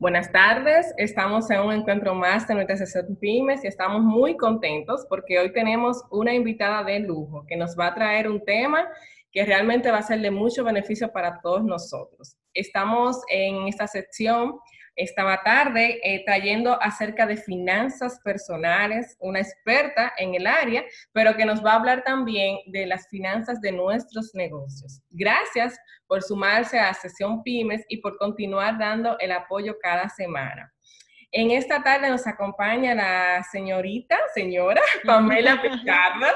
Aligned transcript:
Buenas 0.00 0.30
tardes, 0.30 0.94
estamos 0.96 1.50
en 1.50 1.58
un 1.58 1.72
encuentro 1.72 2.14
más 2.14 2.46
de 2.46 2.54
nuestra 2.54 2.76
sesión 2.76 3.16
Pymes 3.20 3.64
y 3.64 3.66
estamos 3.66 4.00
muy 4.00 4.36
contentos 4.36 5.04
porque 5.08 5.40
hoy 5.40 5.52
tenemos 5.52 6.04
una 6.12 6.32
invitada 6.32 6.84
de 6.84 7.00
lujo 7.00 7.44
que 7.48 7.56
nos 7.56 7.76
va 7.76 7.88
a 7.88 7.94
traer 7.96 8.28
un 8.28 8.44
tema 8.44 8.86
que 9.32 9.44
realmente 9.44 9.90
va 9.90 9.98
a 9.98 10.02
ser 10.02 10.20
de 10.20 10.30
mucho 10.30 10.62
beneficio 10.62 11.10
para 11.10 11.40
todos 11.40 11.64
nosotros. 11.64 12.36
Estamos 12.54 13.20
en 13.28 13.66
esta 13.66 13.88
sección 13.88 14.60
esta 14.98 15.40
tarde 15.44 16.00
eh, 16.02 16.24
trayendo 16.24 16.80
acerca 16.82 17.24
de 17.24 17.36
finanzas 17.36 18.20
personales, 18.24 19.16
una 19.20 19.38
experta 19.38 20.12
en 20.18 20.34
el 20.34 20.46
área, 20.46 20.84
pero 21.12 21.36
que 21.36 21.44
nos 21.44 21.64
va 21.64 21.72
a 21.72 21.76
hablar 21.76 22.02
también 22.02 22.58
de 22.66 22.84
las 22.84 23.08
finanzas 23.08 23.60
de 23.60 23.70
nuestros 23.70 24.34
negocios. 24.34 25.00
Gracias 25.10 25.78
por 26.08 26.22
sumarse 26.22 26.80
a 26.80 26.92
Sesión 26.94 27.44
Pymes 27.44 27.84
y 27.88 27.98
por 27.98 28.18
continuar 28.18 28.76
dando 28.76 29.16
el 29.20 29.30
apoyo 29.30 29.76
cada 29.80 30.08
semana. 30.08 30.72
En 31.30 31.50
esta 31.50 31.82
tarde 31.82 32.08
nos 32.08 32.26
acompaña 32.26 32.94
la 32.94 33.44
señorita, 33.52 34.18
señora 34.34 34.80
Pamela 35.04 35.60
Pichardo, 35.60 36.26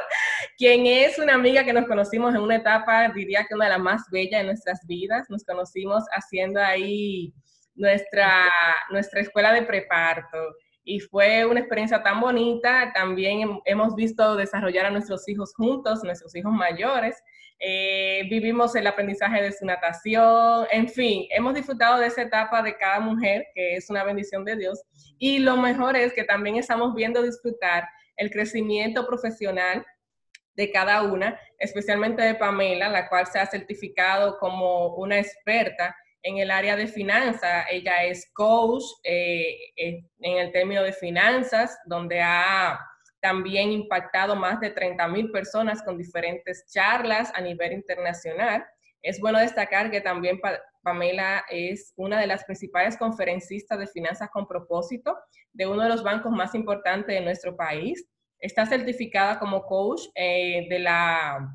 quien 0.56 0.87
es 0.87 1.18
una 1.18 1.34
amiga 1.34 1.65
que 1.65 1.73
nos 1.73 1.87
conocimos 1.87 2.34
en 2.34 2.42
una 2.42 2.56
etapa, 2.56 3.09
diría 3.09 3.45
que 3.48 3.54
una 3.54 3.65
de 3.65 3.70
las 3.73 3.80
más 3.80 4.02
bellas 4.12 4.42
de 4.42 4.46
nuestras 4.46 4.87
vidas. 4.87 5.29
Nos 5.30 5.45
conocimos 5.45 6.04
haciendo 6.12 6.60
ahí 6.60 7.32
nuestra, 7.74 8.48
nuestra 8.90 9.20
escuela 9.20 9.52
de 9.52 9.62
preparto 9.62 10.38
y 10.84 11.00
fue 11.00 11.44
una 11.46 11.60
experiencia 11.60 12.02
tan 12.02 12.20
bonita. 12.20 12.92
También 12.95 13.60
hemos 13.64 13.95
visto 13.95 14.36
desarrollar 14.36 14.86
a 14.86 14.90
nuestros 14.90 15.28
hijos 15.28 15.54
juntos, 15.54 16.02
nuestros 16.02 16.34
hijos 16.34 16.52
mayores. 16.52 17.22
Eh, 17.58 18.26
vivimos 18.28 18.74
el 18.74 18.86
aprendizaje 18.88 19.40
de 19.40 19.52
su 19.52 19.64
natación, 19.64 20.66
en 20.72 20.88
fin, 20.88 21.26
hemos 21.30 21.54
disfrutado 21.54 22.00
de 22.00 22.08
esa 22.08 22.22
etapa 22.22 22.60
de 22.60 22.76
cada 22.76 22.98
mujer, 22.98 23.46
que 23.54 23.76
es 23.76 23.88
una 23.88 24.02
bendición 24.02 24.45
de 24.45 24.56
Dios. 24.56 24.82
Y 25.18 25.38
lo 25.38 25.56
mejor 25.56 25.96
es 25.96 26.12
que 26.12 26.24
también 26.24 26.57
estamos 26.57 26.92
viendo 26.95 27.23
disfrutar 27.23 27.88
el 28.16 28.30
crecimiento 28.30 29.07
profesional 29.07 29.86
de 30.54 30.73
cada 30.73 31.02
una, 31.02 31.38
especialmente 31.59 32.23
de 32.23 32.34
Pamela, 32.34 32.88
la 32.88 33.09
cual 33.09 33.26
se 33.26 33.38
ha 33.38 33.46
certificado 33.46 34.38
como 34.38 34.96
una 34.96 35.18
experta 35.20 35.96
en 36.23 36.38
el 36.38 36.51
área 36.51 36.76
de 36.76 36.87
finanzas. 36.87 37.66
Ella 37.70 38.04
es 38.04 38.30
coach 38.32 38.84
eh, 39.04 39.56
en 39.76 40.38
el 40.38 40.52
término 40.52 40.82
de 40.82 40.92
finanzas, 40.92 41.79
donde 41.84 42.20
ha 42.20 42.79
también 43.20 43.70
impactado 43.70 44.34
más 44.34 44.60
de 44.60 44.70
30 44.70 45.06
mil 45.09 45.30
personas 45.30 45.82
con 45.82 45.96
diferentes 45.96 46.66
charlas 46.73 47.30
a 47.34 47.40
nivel 47.40 47.73
internacional. 47.73 48.64
Es 49.01 49.20
bueno 49.20 49.38
destacar 49.38 49.90
que 49.90 50.01
también 50.01 50.40
Pamela 50.82 51.45
es 51.48 51.92
una 51.96 52.20
de 52.20 52.26
las 52.26 52.45
principales 52.45 52.96
conferencistas 52.96 53.79
de 53.79 53.86
finanzas 53.86 54.29
con 54.30 54.46
propósito 54.46 55.16
de 55.52 55.66
uno 55.66 55.82
de 55.82 55.88
los 55.88 56.02
bancos 56.02 56.32
más 56.32 56.54
importantes 56.54 57.14
de 57.14 57.20
nuestro 57.20 57.57
país. 57.57 58.04
Está 58.40 58.66
certificada 58.66 59.38
como 59.38 59.62
coach 59.66 60.02
eh, 60.16 60.66
de 60.68 60.80
la 60.80 61.48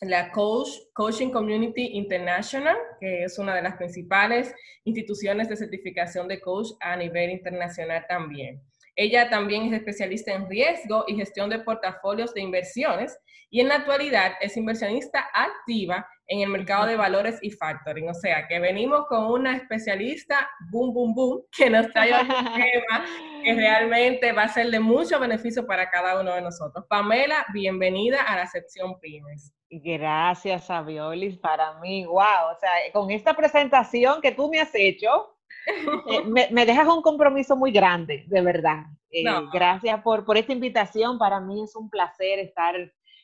la 0.00 0.30
Coach, 0.32 0.68
Coaching 0.92 1.30
Community 1.30 1.90
International, 1.94 2.76
que 3.00 3.24
es 3.24 3.38
una 3.38 3.54
de 3.54 3.62
las 3.62 3.76
principales 3.76 4.54
instituciones 4.84 5.48
de 5.48 5.56
certificación 5.56 6.28
de 6.28 6.40
coach 6.40 6.68
a 6.80 6.96
nivel 6.96 7.30
internacional 7.30 8.04
también. 8.08 8.60
Ella 8.96 9.28
también 9.28 9.64
es 9.64 9.72
especialista 9.72 10.32
en 10.32 10.48
riesgo 10.48 11.04
y 11.08 11.16
gestión 11.16 11.50
de 11.50 11.58
portafolios 11.58 12.32
de 12.32 12.42
inversiones 12.42 13.18
y 13.50 13.60
en 13.60 13.68
la 13.68 13.76
actualidad 13.76 14.32
es 14.40 14.56
inversionista 14.56 15.28
activa 15.32 16.06
en 16.26 16.40
el 16.40 16.48
mercado 16.48 16.86
de 16.86 16.96
valores 16.96 17.38
y 17.42 17.50
factoring. 17.50 18.08
O 18.08 18.14
sea, 18.14 18.46
que 18.48 18.58
venimos 18.58 19.06
con 19.08 19.26
una 19.26 19.56
especialista, 19.56 20.48
boom, 20.70 20.92
boom, 20.92 21.14
boom, 21.14 21.42
que 21.56 21.70
nos 21.70 21.90
trae 21.92 22.12
un 22.12 22.28
tema 22.54 23.04
que 23.42 23.54
realmente 23.54 24.32
va 24.32 24.44
a 24.44 24.48
ser 24.48 24.70
de 24.70 24.80
mucho 24.80 25.18
beneficio 25.20 25.66
para 25.66 25.90
cada 25.90 26.20
uno 26.20 26.34
de 26.34 26.42
nosotros. 26.42 26.84
Pamela, 26.88 27.44
bienvenida 27.52 28.22
a 28.22 28.36
la 28.36 28.46
sección 28.46 28.98
Pymes. 29.00 29.52
Gracias, 29.70 30.70
Aviolis. 30.70 31.36
Para 31.38 31.78
mí, 31.80 32.04
wow, 32.04 32.52
o 32.52 32.58
sea, 32.60 32.70
con 32.92 33.10
esta 33.10 33.34
presentación 33.34 34.20
que 34.20 34.32
tú 34.32 34.48
me 34.48 34.60
has 34.60 34.74
hecho, 34.74 35.36
eh, 36.10 36.50
me, 36.50 36.66
dejas 36.66 36.86
un 36.86 37.02
compromiso 37.02 37.56
muy 37.56 37.72
grande, 37.72 38.24
de 38.28 38.40
verdad. 38.40 38.84
Eh, 39.10 39.24
gracias 39.52 40.00
por, 40.02 40.24
por 40.24 40.36
esta 40.36 40.52
invitación. 40.52 41.18
Para 41.18 41.40
mí 41.40 41.62
es 41.62 41.74
un 41.76 41.88
placer 41.88 42.38
estar 42.38 42.74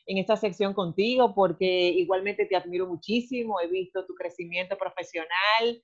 en 0.05 0.17
esta 0.17 0.35
sección 0.35 0.73
contigo 0.73 1.33
porque 1.33 1.89
igualmente 1.89 2.45
te 2.45 2.55
admiro 2.55 2.87
muchísimo, 2.87 3.59
he 3.59 3.67
visto 3.67 4.05
tu 4.05 4.13
crecimiento 4.15 4.77
profesional 4.77 5.83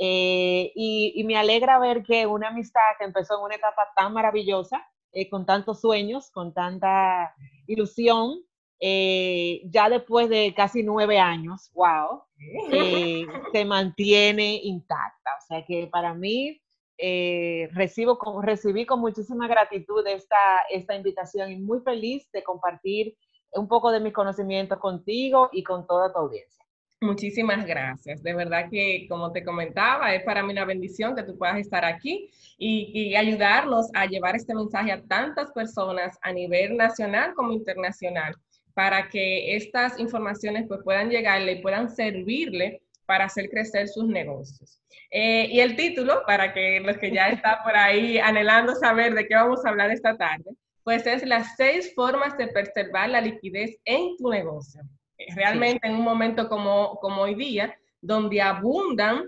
eh, 0.00 0.72
y, 0.74 1.24
me 1.24 1.36
alegra 1.36 1.78
ver 1.78 2.02
que 2.02 2.26
una 2.26 2.48
amistad 2.48 2.80
que 2.98 3.04
empezó 3.04 3.36
en 3.38 3.44
una 3.44 3.56
etapa 3.56 3.88
tan 3.96 4.12
maravillosa, 4.12 4.86
con 5.30 5.44
tantos 5.44 5.80
sueños, 5.80 6.30
con 6.30 6.54
tanta 6.54 7.34
ilusión, 7.66 8.44
eh, 8.80 9.62
ya 9.64 9.88
después 9.88 10.28
de 10.28 10.54
casi 10.54 10.82
nueve 10.82 11.18
años, 11.18 11.70
wow, 11.74 12.22
eh, 12.72 13.26
se 13.52 13.64
mantiene 13.64 14.60
intacta. 14.62 15.30
O 15.38 15.46
sea 15.46 15.64
que 15.66 15.88
para 15.88 16.14
mí 16.14 16.60
eh, 16.96 17.68
recibo 17.72 18.18
recibí 18.42 18.86
con 18.86 19.00
muchísima 19.00 19.48
gratitud 19.48 20.06
esta, 20.06 20.36
esta 20.70 20.94
invitación 20.94 21.50
y 21.50 21.56
muy 21.56 21.80
feliz 21.80 22.30
de 22.32 22.42
compartir 22.42 23.16
un 23.52 23.68
poco 23.68 23.90
de 23.90 24.00
mis 24.00 24.12
conocimientos 24.12 24.78
contigo 24.78 25.48
y 25.52 25.62
con 25.62 25.86
toda 25.86 26.12
tu 26.12 26.18
audiencia. 26.18 26.64
Muchísimas 27.00 27.64
gracias. 27.64 28.22
De 28.24 28.34
verdad 28.34 28.68
que, 28.70 29.06
como 29.08 29.30
te 29.30 29.44
comentaba, 29.44 30.14
es 30.14 30.24
para 30.24 30.42
mí 30.42 30.52
una 30.52 30.64
bendición 30.64 31.14
que 31.14 31.22
tú 31.22 31.38
puedas 31.38 31.56
estar 31.58 31.84
aquí 31.84 32.28
y, 32.56 32.90
y, 32.92 33.14
ayudarnos 33.14 33.88
a 33.94 34.06
llevar 34.06 34.34
este 34.34 34.52
mensaje 34.52 34.90
a 34.90 35.02
tantas 35.02 35.52
personas 35.52 36.18
a 36.22 36.32
nivel 36.32 36.76
nacional 36.76 37.34
como 37.34 37.52
internacional 37.52 38.34
para 38.74 39.08
que 39.08 39.54
estas 39.54 39.98
informaciones 40.00 40.66
pues, 40.66 40.80
puedan 40.82 41.08
llegarle 41.08 41.52
y 41.52 41.62
puedan 41.62 41.88
servirle 41.88 42.82
para 43.06 43.24
hacer 43.24 43.48
crecer 43.48 43.88
sus 43.88 44.06
negocios. 44.06 44.80
Eh, 45.10 45.48
y 45.50 45.60
el 45.60 45.76
título, 45.76 46.22
para 46.26 46.52
que 46.52 46.80
los 46.80 46.96
que 46.98 47.10
ya 47.10 47.28
están 47.30 47.56
por 47.64 47.76
ahí 47.76 48.18
anhelando 48.18 48.74
saber 48.74 49.14
de 49.14 49.26
qué 49.26 49.34
vamos 49.34 49.64
a 49.64 49.70
hablar 49.70 49.90
esta 49.90 50.16
tarde, 50.16 50.50
pues 50.88 51.06
es 51.06 51.22
las 51.26 51.54
seis 51.54 51.92
formas 51.94 52.38
de 52.38 52.46
preservar 52.46 53.10
la 53.10 53.20
liquidez 53.20 53.76
en 53.84 54.16
tu 54.16 54.30
negocio. 54.30 54.80
Realmente 55.36 55.86
en 55.86 55.96
un 55.96 56.00
momento 56.00 56.48
como, 56.48 56.98
como 57.02 57.20
hoy 57.20 57.34
día, 57.34 57.78
donde 58.00 58.40
abundan 58.40 59.26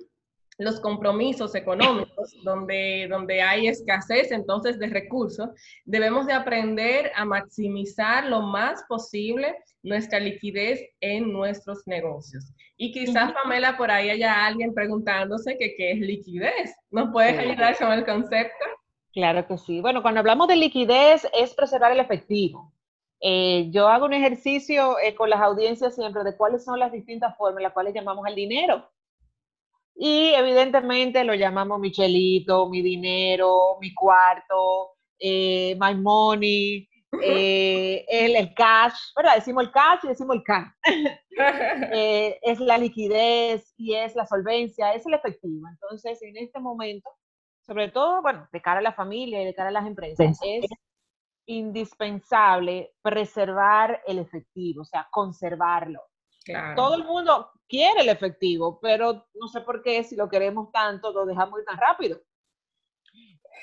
los 0.57 0.81
compromisos 0.81 1.55
económicos, 1.55 2.35
donde, 2.45 3.09
donde 3.11 3.43
hay 3.43 3.69
escasez 3.69 4.33
entonces 4.33 4.79
de 4.79 4.87
recursos, 4.87 5.51
debemos 5.85 6.25
de 6.25 6.33
aprender 6.33 7.13
a 7.15 7.27
maximizar 7.27 8.25
lo 8.25 8.41
más 8.41 8.83
posible 8.89 9.55
nuestra 9.83 10.19
liquidez 10.19 10.81
en 11.03 11.31
nuestros 11.31 11.87
negocios. 11.87 12.55
Y 12.79 12.91
quizás, 12.91 13.35
Pamela, 13.35 13.77
por 13.77 13.91
ahí 13.91 14.09
haya 14.09 14.47
alguien 14.47 14.73
preguntándose 14.73 15.59
que 15.59 15.75
qué 15.77 15.91
es 15.91 15.99
liquidez. 15.99 16.75
¿Nos 16.91 17.11
puedes 17.13 17.39
ayudar 17.39 17.77
con 17.77 17.93
el 17.93 18.07
concepto? 18.07 18.80
Claro 19.13 19.47
que 19.47 19.59
sí. 19.59 19.81
Bueno, 19.81 20.03
cuando 20.03 20.21
hablamos 20.21 20.49
de 20.49 20.57
liquidez 20.57 21.27
es 21.33 21.55
preservar 21.55 21.93
el 21.93 22.01
efectivo. 22.01 22.73
Eh, 23.21 23.69
yo 23.71 23.89
hago 23.89 24.07
un 24.07 24.15
ejercicio 24.15 24.99
eh, 24.99 25.15
con 25.15 25.29
las 25.29 25.41
audiencias 25.41 25.95
siempre 25.95 26.25
de 26.25 26.37
cuáles 26.37 26.65
son 26.65 26.79
las 26.79 26.93
distintas 26.93 27.37
formas 27.37 27.59
en 27.59 27.65
las 27.65 27.73
cuales 27.73 27.95
llamamos 27.95 28.25
al 28.27 28.35
dinero. 28.35 28.89
Y 29.95 30.33
evidentemente 30.35 31.25
lo 31.25 31.35
llamamos 31.35 31.79
Michelito, 31.79 32.69
mi 32.71 32.81
dinero, 32.81 33.77
mi 33.81 33.93
cuarto, 33.93 34.93
eh, 35.19 35.77
my 35.79 35.95
money, 35.95 36.89
eh, 37.23 38.05
el, 38.09 38.55
cash, 38.55 38.95
¿verdad? 39.17 39.35
Decimos 39.37 39.65
el 39.65 39.73
cash 39.73 40.01
y 40.05 40.09
decimos 40.09 40.37
el 40.37 40.43
cash. 40.43 40.69
Eh, 41.93 42.39
es 42.43 42.61
la 42.61 42.77
liquidez 42.77 43.73
y 43.79 43.95
es 43.95 44.15
la 44.15 44.27
solvencia, 44.27 44.93
es 44.93 45.07
el 45.07 45.15
efectivo. 45.15 45.67
Entonces, 45.71 46.21
en 46.21 46.37
este 46.37 46.61
momento, 46.61 47.09
sobre 47.71 47.89
todo, 47.89 48.21
bueno, 48.21 48.49
de 48.51 48.61
cara 48.61 48.81
a 48.81 48.83
la 48.83 48.93
familia 48.93 49.41
y 49.41 49.45
de 49.45 49.55
cara 49.55 49.69
a 49.69 49.73
las 49.73 49.87
empresas, 49.87 50.37
es 50.43 50.67
indispensable 51.47 52.97
preservar 53.01 54.03
el 54.09 54.19
efectivo, 54.19 54.83
o 54.83 54.85
sea, 54.85 55.07
conservarlo. 55.13 56.03
Todo 56.75 56.97
el 56.97 57.05
mundo 57.05 57.53
quiere 57.69 58.01
el 58.01 58.09
efectivo, 58.09 58.81
pero 58.81 59.29
no 59.35 59.47
sé 59.47 59.61
por 59.61 59.85
qué 59.85 60.03
si 60.03 60.17
lo 60.17 60.29
queremos 60.29 60.73
tanto, 60.73 61.13
lo 61.13 61.25
dejamos 61.25 61.65
tan 61.65 61.79
rápido. 61.79 62.21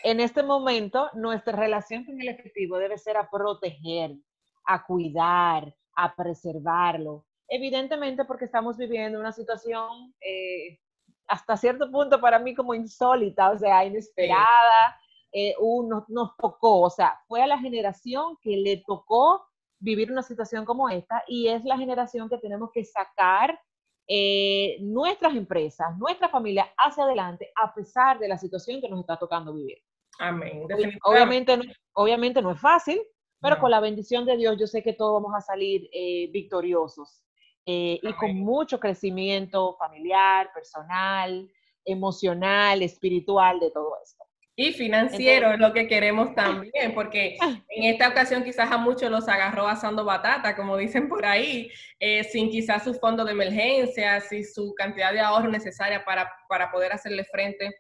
En 0.06 0.22
este 0.22 0.42
momento, 0.42 1.10
nuestra 1.14 1.58
relación 1.58 2.06
con 2.06 2.22
el 2.22 2.30
efectivo 2.30 2.78
debe 2.78 2.98
ser 2.98 3.18
a 3.18 3.30
proteger, 3.30 4.16
a 4.64 4.86
cuidar, 4.86 5.76
a 5.98 6.16
preservarlo. 6.16 7.26
Evidentemente 7.50 8.24
porque 8.24 8.46
estamos 8.46 8.78
viviendo 8.78 9.20
una 9.20 9.34
situación 9.34 10.14
eh, 10.22 10.80
hasta 11.28 11.58
cierto 11.58 11.92
punto 11.92 12.20
para 12.20 12.40
mí 12.40 12.56
como 12.56 12.74
insólita, 12.74 13.52
o 13.52 13.58
sea, 13.58 13.86
inesperada. 13.86 14.98
Eh, 15.34 15.54
nos 15.80 16.38
tocó, 16.38 16.82
o 16.82 16.90
sea, 16.90 17.20
fue 17.28 17.42
a 17.44 17.48
la 17.48 17.60
generación 17.60 18.38
que 18.42 18.58
le 18.58 18.84
tocó 18.88 19.46
vivir 19.80 20.12
una 20.12 20.24
situación 20.24 20.66
como 20.66 20.90
esta 20.90 21.24
y 21.28 21.48
es 21.50 21.64
la 21.64 21.78
generación 21.78 22.30
que 22.30 22.38
tenemos 22.38 22.72
que 22.74 22.84
sacar 22.84 23.60
eh, 24.08 24.78
nuestras 24.80 25.36
empresas, 25.36 25.98
nuestra 25.98 26.30
familia 26.30 26.74
hacia 26.78 27.04
adelante 27.04 27.52
a 27.62 27.74
pesar 27.74 28.20
de 28.20 28.30
la 28.30 28.38
situación 28.38 28.80
que 28.80 28.90
nos 28.90 29.02
está 29.02 29.18
tocando 29.18 29.54
vivir. 29.54 29.78
Amén. 30.18 30.66
Obviamente 31.04 31.58
no, 31.58 31.64
obviamente 31.94 32.42
no 32.42 32.52
es 32.52 32.60
fácil, 32.60 33.00
pero 33.40 33.60
con 33.60 33.70
la 33.70 33.82
bendición 33.82 34.26
de 34.26 34.38
Dios 34.38 34.58
yo 34.58 34.66
sé 34.66 34.82
que 34.82 34.94
todos 34.94 35.22
vamos 35.22 35.36
a 35.38 35.42
salir 35.42 35.90
eh, 35.92 36.30
victoriosos 36.32 37.22
eh, 37.70 38.00
y 38.02 38.14
con 38.14 38.34
mucho 38.34 38.80
crecimiento 38.80 39.76
familiar, 39.78 40.52
personal, 40.54 41.52
emocional, 41.84 42.82
espiritual, 42.82 43.60
de 43.60 43.72
todo 43.72 43.92
esto. 44.02 44.24
Y 44.56 44.72
financiero 44.72 45.52
es 45.52 45.60
lo 45.60 45.74
que 45.74 45.86
queremos 45.86 46.34
también, 46.34 46.96
porque 46.96 47.38
en 47.70 47.94
esta 47.94 48.08
ocasión 48.08 48.44
quizás 48.46 48.72
a 48.72 48.78
muchos 48.78 49.12
los 49.12 49.28
agarró 49.28 49.68
asando 49.68 50.06
batata, 50.06 50.56
como 50.56 50.78
dicen 50.78 51.10
por 51.10 51.26
ahí, 51.26 51.70
eh, 52.00 52.24
sin 52.24 52.50
quizás 52.50 52.86
su 52.86 52.94
fondo 52.94 53.26
de 53.26 53.34
emergencia, 53.34 54.22
sin 54.22 54.46
su 54.46 54.74
cantidad 54.74 55.12
de 55.12 55.20
ahorro 55.20 55.50
necesaria 55.50 56.06
para, 56.06 56.32
para 56.48 56.72
poder 56.72 56.94
hacerle 56.94 57.26
frente 57.26 57.76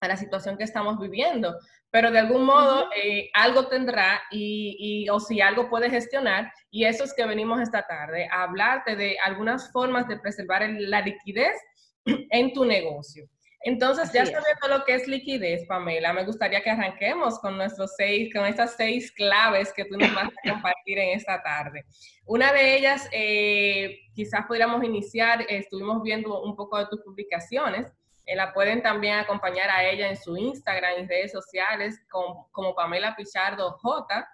a 0.00 0.08
la 0.08 0.16
situación 0.16 0.56
que 0.56 0.64
estamos 0.64 0.98
viviendo. 0.98 1.56
Pero 1.90 2.10
de 2.10 2.18
algún 2.18 2.44
modo 2.44 2.88
eh, 2.96 3.30
algo 3.34 3.68
tendrá 3.68 4.20
y, 4.30 4.76
y, 4.78 5.08
o 5.08 5.20
si 5.20 5.40
algo 5.40 5.68
puede 5.68 5.90
gestionar, 5.90 6.52
y 6.70 6.84
eso 6.84 7.04
es 7.04 7.14
que 7.14 7.26
venimos 7.26 7.60
esta 7.60 7.86
tarde, 7.86 8.28
a 8.30 8.44
hablarte 8.44 8.96
de 8.96 9.16
algunas 9.24 9.70
formas 9.72 10.08
de 10.08 10.18
preservar 10.18 10.68
la 10.68 11.00
liquidez 11.00 11.56
en 12.04 12.52
tu 12.52 12.64
negocio. 12.64 13.28
Entonces, 13.62 14.10
ya 14.12 14.24
sabiendo 14.24 14.68
lo 14.68 14.84
que 14.86 14.94
es 14.94 15.06
liquidez, 15.06 15.66
Pamela, 15.66 16.14
me 16.14 16.24
gustaría 16.24 16.62
que 16.62 16.70
arranquemos 16.70 17.38
con 17.40 17.58
nuestros 17.58 17.94
seis, 17.94 18.32
con 18.32 18.46
estas 18.46 18.74
seis 18.74 19.12
claves 19.12 19.70
que 19.74 19.84
tú 19.84 19.98
nos 19.98 20.14
vas 20.14 20.28
a 20.28 20.48
compartir 20.50 20.98
en 20.98 21.18
esta 21.18 21.42
tarde. 21.42 21.84
Una 22.24 22.54
de 22.54 22.76
ellas, 22.78 23.06
eh, 23.12 23.98
quizás 24.14 24.46
podríamos 24.46 24.82
iniciar, 24.82 25.44
estuvimos 25.46 26.02
viendo 26.02 26.42
un 26.42 26.56
poco 26.56 26.78
de 26.78 26.86
tus 26.86 27.02
publicaciones, 27.02 27.86
eh, 27.86 27.92
la 28.26 28.52
pueden 28.52 28.82
también 28.82 29.18
acompañar 29.18 29.70
a 29.70 29.84
ella 29.84 30.08
en 30.08 30.16
su 30.16 30.36
Instagram 30.36 31.00
y 31.00 31.06
redes 31.06 31.32
sociales 31.32 32.00
como 32.08 32.74
Pamela 32.74 33.16
Pichardo 33.16 33.72
J. 33.72 34.28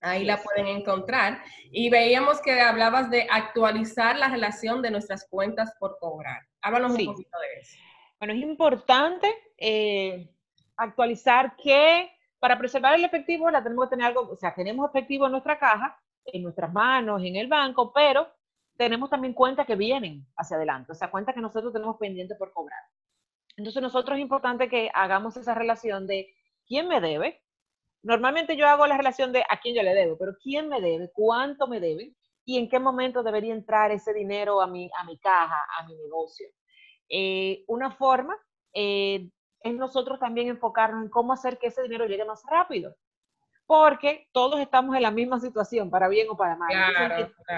Ahí 0.00 0.24
la 0.24 0.42
pueden 0.42 0.66
encontrar. 0.66 1.42
Y 1.70 1.88
veíamos 1.88 2.40
que 2.42 2.60
hablabas 2.60 3.10
de 3.10 3.26
actualizar 3.30 4.18
la 4.18 4.28
relación 4.28 4.82
de 4.82 4.90
nuestras 4.90 5.26
cuentas 5.28 5.74
por 5.78 5.98
cobrar. 5.98 6.42
Háblanos 6.60 6.92
un 6.92 7.06
poquito 7.06 7.38
de 7.38 7.60
eso. 7.60 7.78
Bueno, 8.18 8.34
es 8.34 8.40
importante 8.40 9.34
eh, 9.56 10.30
actualizar 10.76 11.56
que 11.56 12.10
para 12.38 12.58
preservar 12.58 12.94
el 12.94 13.04
efectivo 13.04 13.50
la 13.50 13.62
tenemos 13.62 13.86
que 13.86 13.96
tener 13.96 14.06
algo, 14.06 14.28
o 14.30 14.36
sea, 14.36 14.54
tenemos 14.54 14.88
efectivo 14.90 15.26
en 15.26 15.32
nuestra 15.32 15.58
caja, 15.58 15.98
en 16.26 16.42
nuestras 16.42 16.72
manos, 16.72 17.22
en 17.22 17.36
el 17.36 17.48
banco, 17.48 17.92
pero 17.92 18.28
tenemos 18.76 19.08
también 19.08 19.32
cuentas 19.32 19.66
que 19.66 19.76
vienen 19.76 20.26
hacia 20.36 20.56
adelante, 20.56 20.92
o 20.92 20.94
sea, 20.94 21.10
cuentas 21.10 21.34
que 21.34 21.40
nosotros 21.40 21.72
tenemos 21.72 21.96
pendiente 21.96 22.34
por 22.34 22.52
cobrar. 22.52 22.80
Entonces, 23.56 23.82
nosotros 23.82 24.16
es 24.16 24.22
importante 24.22 24.68
que 24.68 24.90
hagamos 24.92 25.36
esa 25.36 25.54
relación 25.54 26.06
de 26.06 26.34
quién 26.66 26.88
me 26.88 27.00
debe. 27.00 27.42
Normalmente 28.02 28.56
yo 28.56 28.66
hago 28.66 28.86
la 28.86 28.96
relación 28.96 29.32
de 29.32 29.44
a 29.48 29.60
quién 29.60 29.74
yo 29.74 29.82
le 29.82 29.94
debo, 29.94 30.18
pero 30.18 30.36
quién 30.42 30.68
me 30.68 30.80
debe, 30.80 31.10
cuánto 31.12 31.66
me 31.66 31.80
debe 31.80 32.14
y 32.44 32.58
en 32.58 32.68
qué 32.68 32.78
momento 32.78 33.22
debería 33.22 33.54
entrar 33.54 33.90
ese 33.90 34.12
dinero 34.12 34.60
a 34.60 34.66
mi, 34.66 34.90
a 35.00 35.04
mi 35.04 35.18
caja, 35.18 35.64
a 35.78 35.86
mi 35.86 35.94
negocio. 35.96 36.46
Eh, 37.08 37.64
una 37.66 37.90
forma 37.90 38.36
eh, 38.74 39.30
es 39.60 39.74
nosotros 39.74 40.18
también 40.20 40.48
enfocarnos 40.48 41.04
en 41.04 41.10
cómo 41.10 41.32
hacer 41.32 41.58
que 41.58 41.68
ese 41.68 41.82
dinero 41.82 42.06
llegue 42.06 42.24
más 42.24 42.42
rápido. 42.48 42.94
Porque 43.66 44.28
todos 44.32 44.60
estamos 44.60 44.94
en 44.94 45.00
la 45.00 45.10
misma 45.10 45.40
situación, 45.40 45.88
para 45.88 46.08
bien 46.08 46.26
o 46.28 46.36
para 46.36 46.54
mal. 46.54 46.70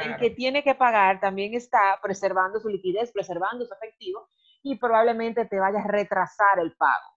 el, 0.04 0.16
que, 0.18 0.30
tiene 0.30 0.62
que 0.62 0.76
pagar 0.76 1.18
también 1.18 1.54
está 1.54 1.98
preservando 2.00 2.60
su 2.60 2.68
liquidez, 2.68 3.10
preservando 3.10 3.66
su 3.66 3.74
efectivo 3.74 4.28
y 4.66 4.76
probablemente 4.76 5.44
te 5.44 5.60
vaya 5.60 5.80
a 5.80 5.86
retrasar 5.86 6.58
el 6.58 6.74
pago. 6.74 7.14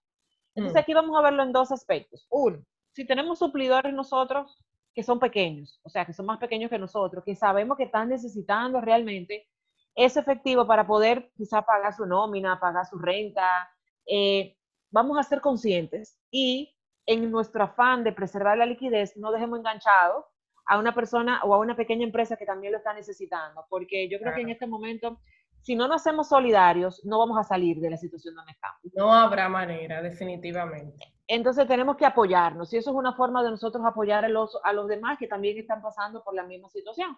Entonces 0.54 0.76
mm. 0.76 0.84
aquí 0.84 0.94
vamos 0.94 1.18
a 1.18 1.22
verlo 1.22 1.42
en 1.42 1.52
dos 1.52 1.72
aspectos. 1.72 2.28
Uno, 2.30 2.64
si 2.92 3.06
tenemos 3.06 3.40
suplidores 3.40 3.94
nosotros 3.94 4.64
que 4.94 5.02
son 5.02 5.20
pequeños, 5.20 5.80
o 5.84 5.90
sea, 5.90 6.06
que 6.06 6.14
son 6.14 6.28
más 6.28 6.38
pequeños 6.38 6.70
que 6.70 6.78
nosotros, 6.78 7.24
que 7.24 7.36
sabemos 7.36 7.78
que 7.78 7.86
están 7.86 8.10
necesitando 8.10 8.82
realmente 8.82 9.48
es 9.96 10.16
efectivo 10.16 10.68
para 10.68 10.86
poder 10.86 11.32
quizá 11.36 11.64
pagar 11.64 11.94
su 11.94 12.06
nómina, 12.06 12.60
pagar 12.60 12.86
su 12.86 13.00
renta. 13.00 13.70
Eh, 14.06 14.56
vamos 14.92 15.18
a 15.18 15.24
ser 15.24 15.42
conscientes 15.42 16.20
y 16.30 16.76
en 17.08 17.32
nuestro 17.32 17.64
afán 17.64 18.04
de 18.04 18.12
preservar 18.12 18.58
la 18.58 18.68
liquidez, 18.68 19.18
no 19.18 19.32
dejemos 19.32 19.60
enganchado 19.60 20.28
a 20.66 20.78
una 20.78 20.94
persona 20.94 21.42
o 21.44 21.56
a 21.56 21.58
una 21.58 21.76
pequeña 21.76 22.06
empresa 22.06 22.38
que 22.38 22.46
también 22.46 22.72
lo 22.72 22.78
está 22.78 22.94
necesitando, 22.94 23.66
porque 23.70 24.08
yo 24.08 24.20
creo 24.20 24.36
que 24.36 24.42
en 24.42 24.50
este 24.50 24.68
momento, 24.68 25.20
si 25.62 25.76
no 25.76 25.88
nos 25.88 26.02
hacemos 26.02 26.30
solidarios, 26.30 27.04
no 27.06 27.20
vamos 27.20 27.38
a 27.38 27.44
salir 27.44 27.80
de 27.80 27.90
la 27.90 27.98
situación 27.98 28.36
donde 28.36 28.52
estamos. 28.52 28.80
No 28.94 29.14
habrá 29.14 29.50
manera, 29.50 30.02
definitivamente. 30.02 31.14
Entonces 31.28 31.68
tenemos 31.68 31.96
que 31.96 32.06
apoyarnos 32.06 32.74
y 32.74 32.78
eso 32.78 32.90
es 32.90 32.96
una 32.96 33.14
forma 33.14 33.44
de 33.44 33.52
nosotros 33.52 33.86
apoyar 33.86 34.26
a 34.26 34.30
los, 34.30 34.58
a 34.64 34.74
los 34.74 34.88
demás 34.88 35.18
que 35.20 35.28
también 35.28 35.58
están 35.58 35.82
pasando 35.82 36.24
por 36.24 36.34
la 36.34 36.44
misma 36.44 36.70
situación. 36.70 37.18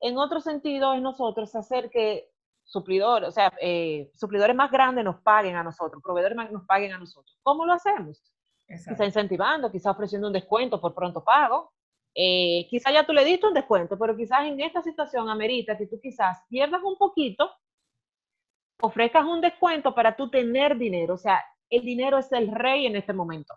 En 0.00 0.18
otro 0.18 0.40
sentido, 0.40 0.92
es 0.92 1.00
nosotros 1.00 1.54
hacer 1.54 1.88
que 1.90 2.28
suplidores, 2.64 3.28
o 3.28 3.32
sea, 3.32 3.52
eh, 3.60 4.10
suplidores 4.14 4.54
más 4.54 4.70
grandes 4.70 5.04
nos 5.04 5.20
paguen 5.22 5.56
a 5.56 5.62
nosotros, 5.62 6.02
proveedores 6.02 6.36
más 6.36 6.50
nos 6.50 6.66
paguen 6.66 6.92
a 6.92 6.98
nosotros. 6.98 7.38
¿Cómo 7.42 7.64
lo 7.64 7.72
hacemos? 7.72 8.20
Quizá 8.66 9.04
incentivando, 9.04 9.70
quizá 9.70 9.92
ofreciendo 9.92 10.26
un 10.26 10.32
descuento 10.32 10.80
por 10.80 10.92
pronto 10.92 11.22
pago. 11.22 11.72
Eh, 12.12 12.66
quizá 12.68 12.90
ya 12.90 13.06
tú 13.06 13.12
le 13.12 13.24
diste 13.24 13.46
un 13.46 13.54
descuento, 13.54 13.96
pero 13.98 14.16
quizás 14.16 14.46
en 14.46 14.60
esta 14.60 14.82
situación 14.82 15.28
amerita 15.28 15.78
que 15.78 15.86
tú 15.86 16.00
quizás 16.00 16.38
pierdas 16.48 16.82
un 16.82 16.96
poquito, 16.96 17.50
ofrezcas 18.86 19.24
un 19.24 19.40
descuento 19.40 19.94
para 19.94 20.16
tú 20.16 20.30
tener 20.30 20.76
dinero. 20.78 21.14
O 21.14 21.18
sea, 21.18 21.44
el 21.70 21.82
dinero 21.82 22.18
es 22.18 22.30
el 22.32 22.52
rey 22.52 22.86
en 22.86 22.96
este 22.96 23.12
momento. 23.12 23.54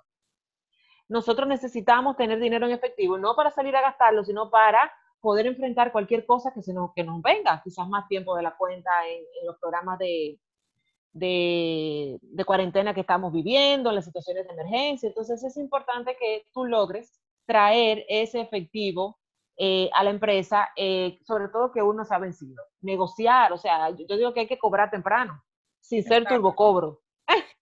Nosotros 1.08 1.48
necesitamos 1.48 2.18
tener 2.18 2.40
dinero 2.40 2.66
en 2.68 2.74
efectivo, 2.74 3.18
no 3.18 3.36
para 3.36 3.52
salir 3.52 3.76
a 3.76 3.82
gastarlo, 3.82 4.24
sino 4.24 4.50
para 4.50 4.92
poder 5.22 5.48
enfrentar 5.48 5.92
cualquier 5.92 6.26
cosa 6.26 6.54
que, 6.54 6.62
se 6.62 6.74
nos, 6.74 6.94
que 6.94 7.04
nos 7.04 7.22
venga, 7.22 7.62
quizás 7.64 7.88
más 7.88 8.08
tiempo 8.08 8.36
de 8.36 8.44
la 8.44 8.56
cuenta 8.56 8.90
en, 9.08 9.24
los 9.46 9.58
programas 9.58 9.98
de, 10.00 10.40
de, 11.14 12.46
cuarentena 12.46 12.94
que 12.94 13.02
estamos 13.02 13.34
viviendo, 13.34 13.90
en 13.90 13.96
las 13.96 14.06
situaciones 14.06 14.46
de 14.46 14.54
emergencia. 14.54 15.08
Entonces 15.08 15.44
es 15.44 15.58
importante 15.58 16.16
que 16.20 16.46
tú 16.54 16.66
logres 16.66 17.20
traer 17.46 18.06
ese 18.08 18.42
efectivo 18.42 19.20
eh, 19.62 19.90
a 19.94 20.06
la 20.06 20.12
empresa, 20.12 20.70
eh, 20.78 21.20
sobre 21.28 21.50
todo 21.50 21.74
que 21.74 21.82
uno 21.82 22.06
se 22.06 22.16
ha 22.16 22.18
vencido. 22.18 22.64
Negociar, 22.80 23.52
o 23.52 23.58
sea, 23.58 23.90
yo, 23.90 24.16
digo 24.16 24.34
que 24.34 24.40
hay 24.40 24.48
que 24.48 24.58
cobrar 24.58 24.90
temprano, 24.90 25.44
sin 25.82 26.02
ser 26.02 26.24
turbocobro. 26.24 27.02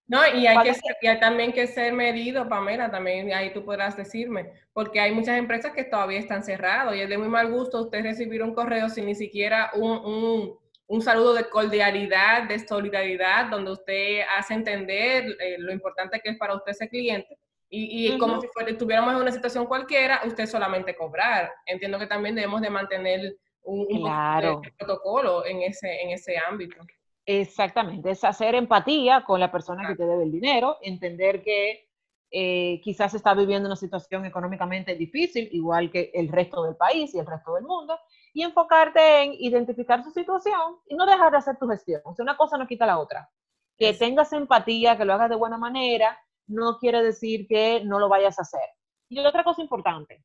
No, 0.06 0.20
y 0.28 0.46
hay, 0.46 0.60
que 0.64 0.76
ser, 0.76 1.20
también 1.20 1.52
que 1.52 1.66
ser 1.66 1.92
medido, 1.94 2.48
Pamela, 2.48 2.92
también 2.92 3.34
ahí 3.34 3.52
tú 3.52 3.66
podrás 3.66 3.98
decirme, 3.98 4.54
porque 4.74 5.00
hay 5.00 5.12
muchas 5.12 5.40
empresas 5.40 5.74
que 5.74 5.84
todavía 5.84 6.20
están 6.20 6.44
cerradas 6.44 6.96
y 6.96 7.02
es 7.02 7.10
de 7.10 7.18
muy 7.18 7.30
mal 7.30 7.52
gusto 7.52 7.82
usted 7.82 8.04
recibir 8.04 8.44
un 8.44 8.54
correo 8.54 8.90
sin 8.90 9.08
ni 9.08 9.16
siquiera 9.16 9.72
un, 9.74 10.56
un, 10.88 11.02
saludo 11.02 11.34
de 11.34 11.50
cordialidad, 11.50 12.48
de 12.48 12.60
solidaridad, 12.60 13.48
donde 13.48 13.72
usted 13.72 14.22
hace 14.38 14.54
entender 14.54 15.36
eh, 15.40 15.58
lo 15.58 15.74
importante 15.74 16.22
que 16.22 16.30
es 16.30 16.38
para 16.38 16.56
usted 16.56 16.72
ese 16.72 16.88
cliente. 16.88 17.38
Y, 17.70 18.14
y 18.14 18.18
como 18.18 18.40
si 18.40 18.48
fuera, 18.48 18.72
estuviéramos 18.72 19.14
en 19.14 19.22
una 19.22 19.32
situación 19.32 19.66
cualquiera, 19.66 20.22
usted 20.26 20.46
solamente 20.46 20.96
cobrar. 20.96 21.52
Entiendo 21.66 22.00
que 22.00 22.08
también 22.08 22.36
debemos 22.36 22.62
de 22.62 22.70
mantener 22.70 23.36
un, 23.64 23.86
un 23.90 24.62
protocolo 24.78 25.46
en 25.46 25.62
ese, 25.62 26.02
en 26.02 26.12
ese 26.12 26.36
ámbito. 26.50 26.78
Exactamente, 27.26 28.12
es 28.12 28.24
hacer 28.24 28.56
empatía 28.56 29.26
con 29.26 29.42
la 29.42 29.52
persona 29.52 29.86
que 29.86 29.98
te 29.98 30.06
debe 30.06 30.24
el 30.24 30.32
dinero, 30.32 30.78
entender 30.82 31.44
que 31.44 31.90
eh, 32.32 32.80
quizás 32.82 33.14
está 33.14 33.34
viviendo 33.34 33.68
una 33.68 33.76
situación 33.76 34.26
económicamente 34.26 34.96
difícil, 34.96 35.50
igual 35.52 35.92
que 35.92 36.10
el 36.14 36.30
resto 36.30 36.64
del 36.64 36.78
país 36.78 37.14
y 37.14 37.20
el 37.20 37.26
resto 37.26 37.56
del 37.56 37.66
mundo, 37.66 38.00
y 38.34 38.44
enfocarte 38.44 39.24
en 39.24 39.34
identificar 39.34 40.02
su 40.06 40.12
situación 40.12 40.78
y 40.88 40.96
no 40.96 41.06
dejar 41.06 41.32
de 41.32 41.38
hacer 41.40 41.58
tu 41.58 41.68
gestión. 41.68 42.00
O 42.06 42.16
sea, 42.16 42.24
una 42.24 42.38
cosa 42.38 42.58
no 42.58 42.66
quita 42.66 42.86
la 42.86 42.98
otra. 42.98 43.30
Que 43.78 43.94
tengas 43.94 44.32
empatía, 44.32 44.98
que 44.98 45.04
lo 45.04 45.14
hagas 45.14 45.30
de 45.30 45.36
buena 45.36 45.58
manera, 45.58 46.18
no 46.48 46.78
quiere 46.80 47.04
decir 47.04 47.48
que 47.48 47.82
no 47.84 48.00
lo 48.00 48.10
vayas 48.10 48.40
a 48.40 48.42
hacer. 48.42 48.70
Y 49.10 49.20
otra 49.20 49.44
cosa 49.44 49.62
importante, 49.62 50.24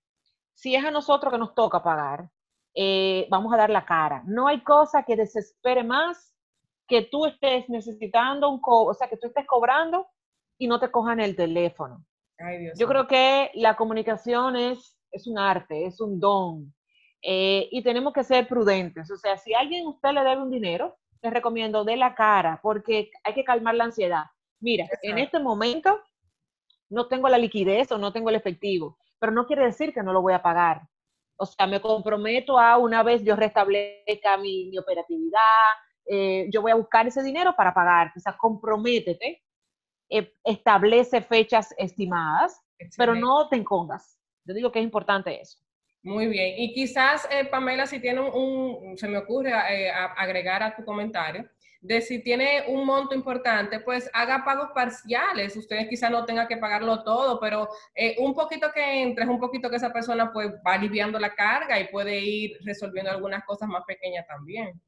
si 0.55 0.75
es 0.75 0.85
a 0.85 0.91
nosotros 0.91 1.33
que 1.33 1.38
nos 1.38 1.55
toca 1.55 1.83
pagar, 1.83 2.29
eh, 2.75 3.26
vamos 3.31 3.52
a 3.52 3.57
dar 3.57 3.71
la 3.71 3.85
cara. 3.85 4.23
No 4.26 4.49
hay 4.49 4.62
cosa 4.62 5.02
que 5.02 5.17
desespere 5.17 5.85
más 5.85 6.35
que 6.88 7.02
tú 7.02 7.26
estés 7.26 7.69
necesitando 7.69 8.49
un 8.49 8.61
co 8.61 8.85
o 8.85 8.95
sea, 8.95 9.09
que 9.09 9.17
tú 9.17 9.29
estés 9.29 9.47
cobrando 9.47 10.07
y 10.59 10.67
no 10.67 10.79
te 10.81 10.91
cojan 10.91 11.21
el 11.21 11.37
teléfono. 11.37 12.05
Yo 12.76 12.88
creo 12.88 13.07
que 13.07 13.50
la 13.55 13.76
comunicación 13.76 14.57
es, 14.57 14.99
es 15.12 15.26
un 15.26 15.38
arte, 15.38 15.87
es 15.87 16.00
un 16.00 16.19
don. 16.19 16.75
Eh, 17.23 17.69
y 17.71 17.83
tenemos 17.83 18.12
que 18.12 18.25
ser 18.25 18.49
prudentes. 18.49 19.11
O 19.11 19.17
sea, 19.17 19.37
si 19.37 19.55
alguien 19.55 19.87
usted 19.87 20.11
le 20.11 20.25
debe 20.25 20.43
un 20.43 20.50
dinero, 20.50 20.97
les 21.23 21.33
recomiendo 21.33 21.85
de 21.85 21.97
la 21.97 22.17
cara, 22.17 22.59
porque 22.62 23.11
hay 23.23 23.35
que 23.35 23.45
calmar 23.45 23.76
la 23.76 23.85
ansiedad. 23.85 24.25
Mira, 24.61 24.87
en 25.02 25.19
este 25.19 25.38
momento 25.38 26.00
no 26.93 27.07
tengo 27.09 27.29
la 27.29 27.39
liquidez 27.39 27.91
o 27.91 27.99
no 27.99 28.13
tengo 28.13 28.29
el 28.29 28.37
efectivo, 28.37 28.99
pero 29.19 29.33
no 29.33 29.47
quiere 29.47 29.65
decir 29.65 29.93
que 29.93 30.03
no 30.03 30.13
lo 30.13 30.23
voy 30.23 30.35
a 30.35 30.43
pagar. 30.43 30.83
O 31.37 31.47
sea, 31.47 31.67
me 31.67 31.81
comprometo 31.81 32.59
a 32.59 32.77
una 32.77 33.03
vez 33.03 33.25
yo 33.25 33.35
restablezca 33.35 34.37
mi, 34.37 34.67
mi 34.67 34.79
operatividad, 34.79 35.41
eh, 36.07 36.49
yo 36.53 36.61
voy 36.61 36.73
a 36.73 36.77
buscar 36.77 37.07
ese 37.07 37.23
dinero 37.23 37.55
para 37.57 37.73
pagarte, 37.73 38.19
o 38.19 38.23
sea, 38.23 38.37
comprométete, 38.37 39.43
eh, 40.11 40.35
establece 40.45 41.23
fechas 41.23 41.75
estimadas, 41.79 42.61
pero 42.97 43.15
no 43.15 43.49
te 43.49 43.57
encongas. 43.57 44.19
Yo 44.45 44.55
digo 44.55 44.71
que 44.71 44.81
es 44.81 44.85
importante 44.85 45.41
eso. 45.41 45.59
Muy 46.03 46.27
bien. 46.27 46.55
Y 46.59 46.75
quizás, 46.75 47.29
eh, 47.31 47.45
Pamela, 47.47 47.87
si 47.87 48.01
tiene 48.01 48.21
un, 48.21 48.99
se 48.99 49.09
me 49.09 49.19
ocurre 49.19 49.55
agregar 49.55 50.63
a 50.63 50.75
tu 50.75 50.85
comentario, 50.85 51.49
de 51.83 52.01
si 52.01 52.23
tiene 52.23 52.65
un 52.69 52.87
monto 52.87 53.15
importante, 53.15 53.81
pues 53.81 54.09
haga 54.15 54.45
pagos 54.45 54.71
parciales. 54.73 55.57
Ustedes 55.57 55.89
quizás 55.89 56.12
no 56.12 56.25
tengan 56.25 56.47
que 56.47 56.57
pagarlo 56.57 57.03
todo, 57.03 57.41
pero 57.41 57.69
un 58.19 58.35
poquito 58.35 58.71
que 58.73 59.03
entre, 59.03 59.27
un 59.27 59.41
poquito 59.41 59.69
que 59.69 59.77
esa 59.77 59.93
persona 59.93 60.33
pues 60.33 60.53
va 60.67 60.75
aliviando 60.75 61.19
la 61.19 61.35
carga 61.35 61.79
y 61.81 61.89
puede 61.89 62.21
ir 62.21 62.57
resolviendo 62.65 63.11
algunas 63.11 63.45
cosas 63.45 63.69
más 63.69 63.83
pequeñas 63.85 64.27
también. 64.29 64.81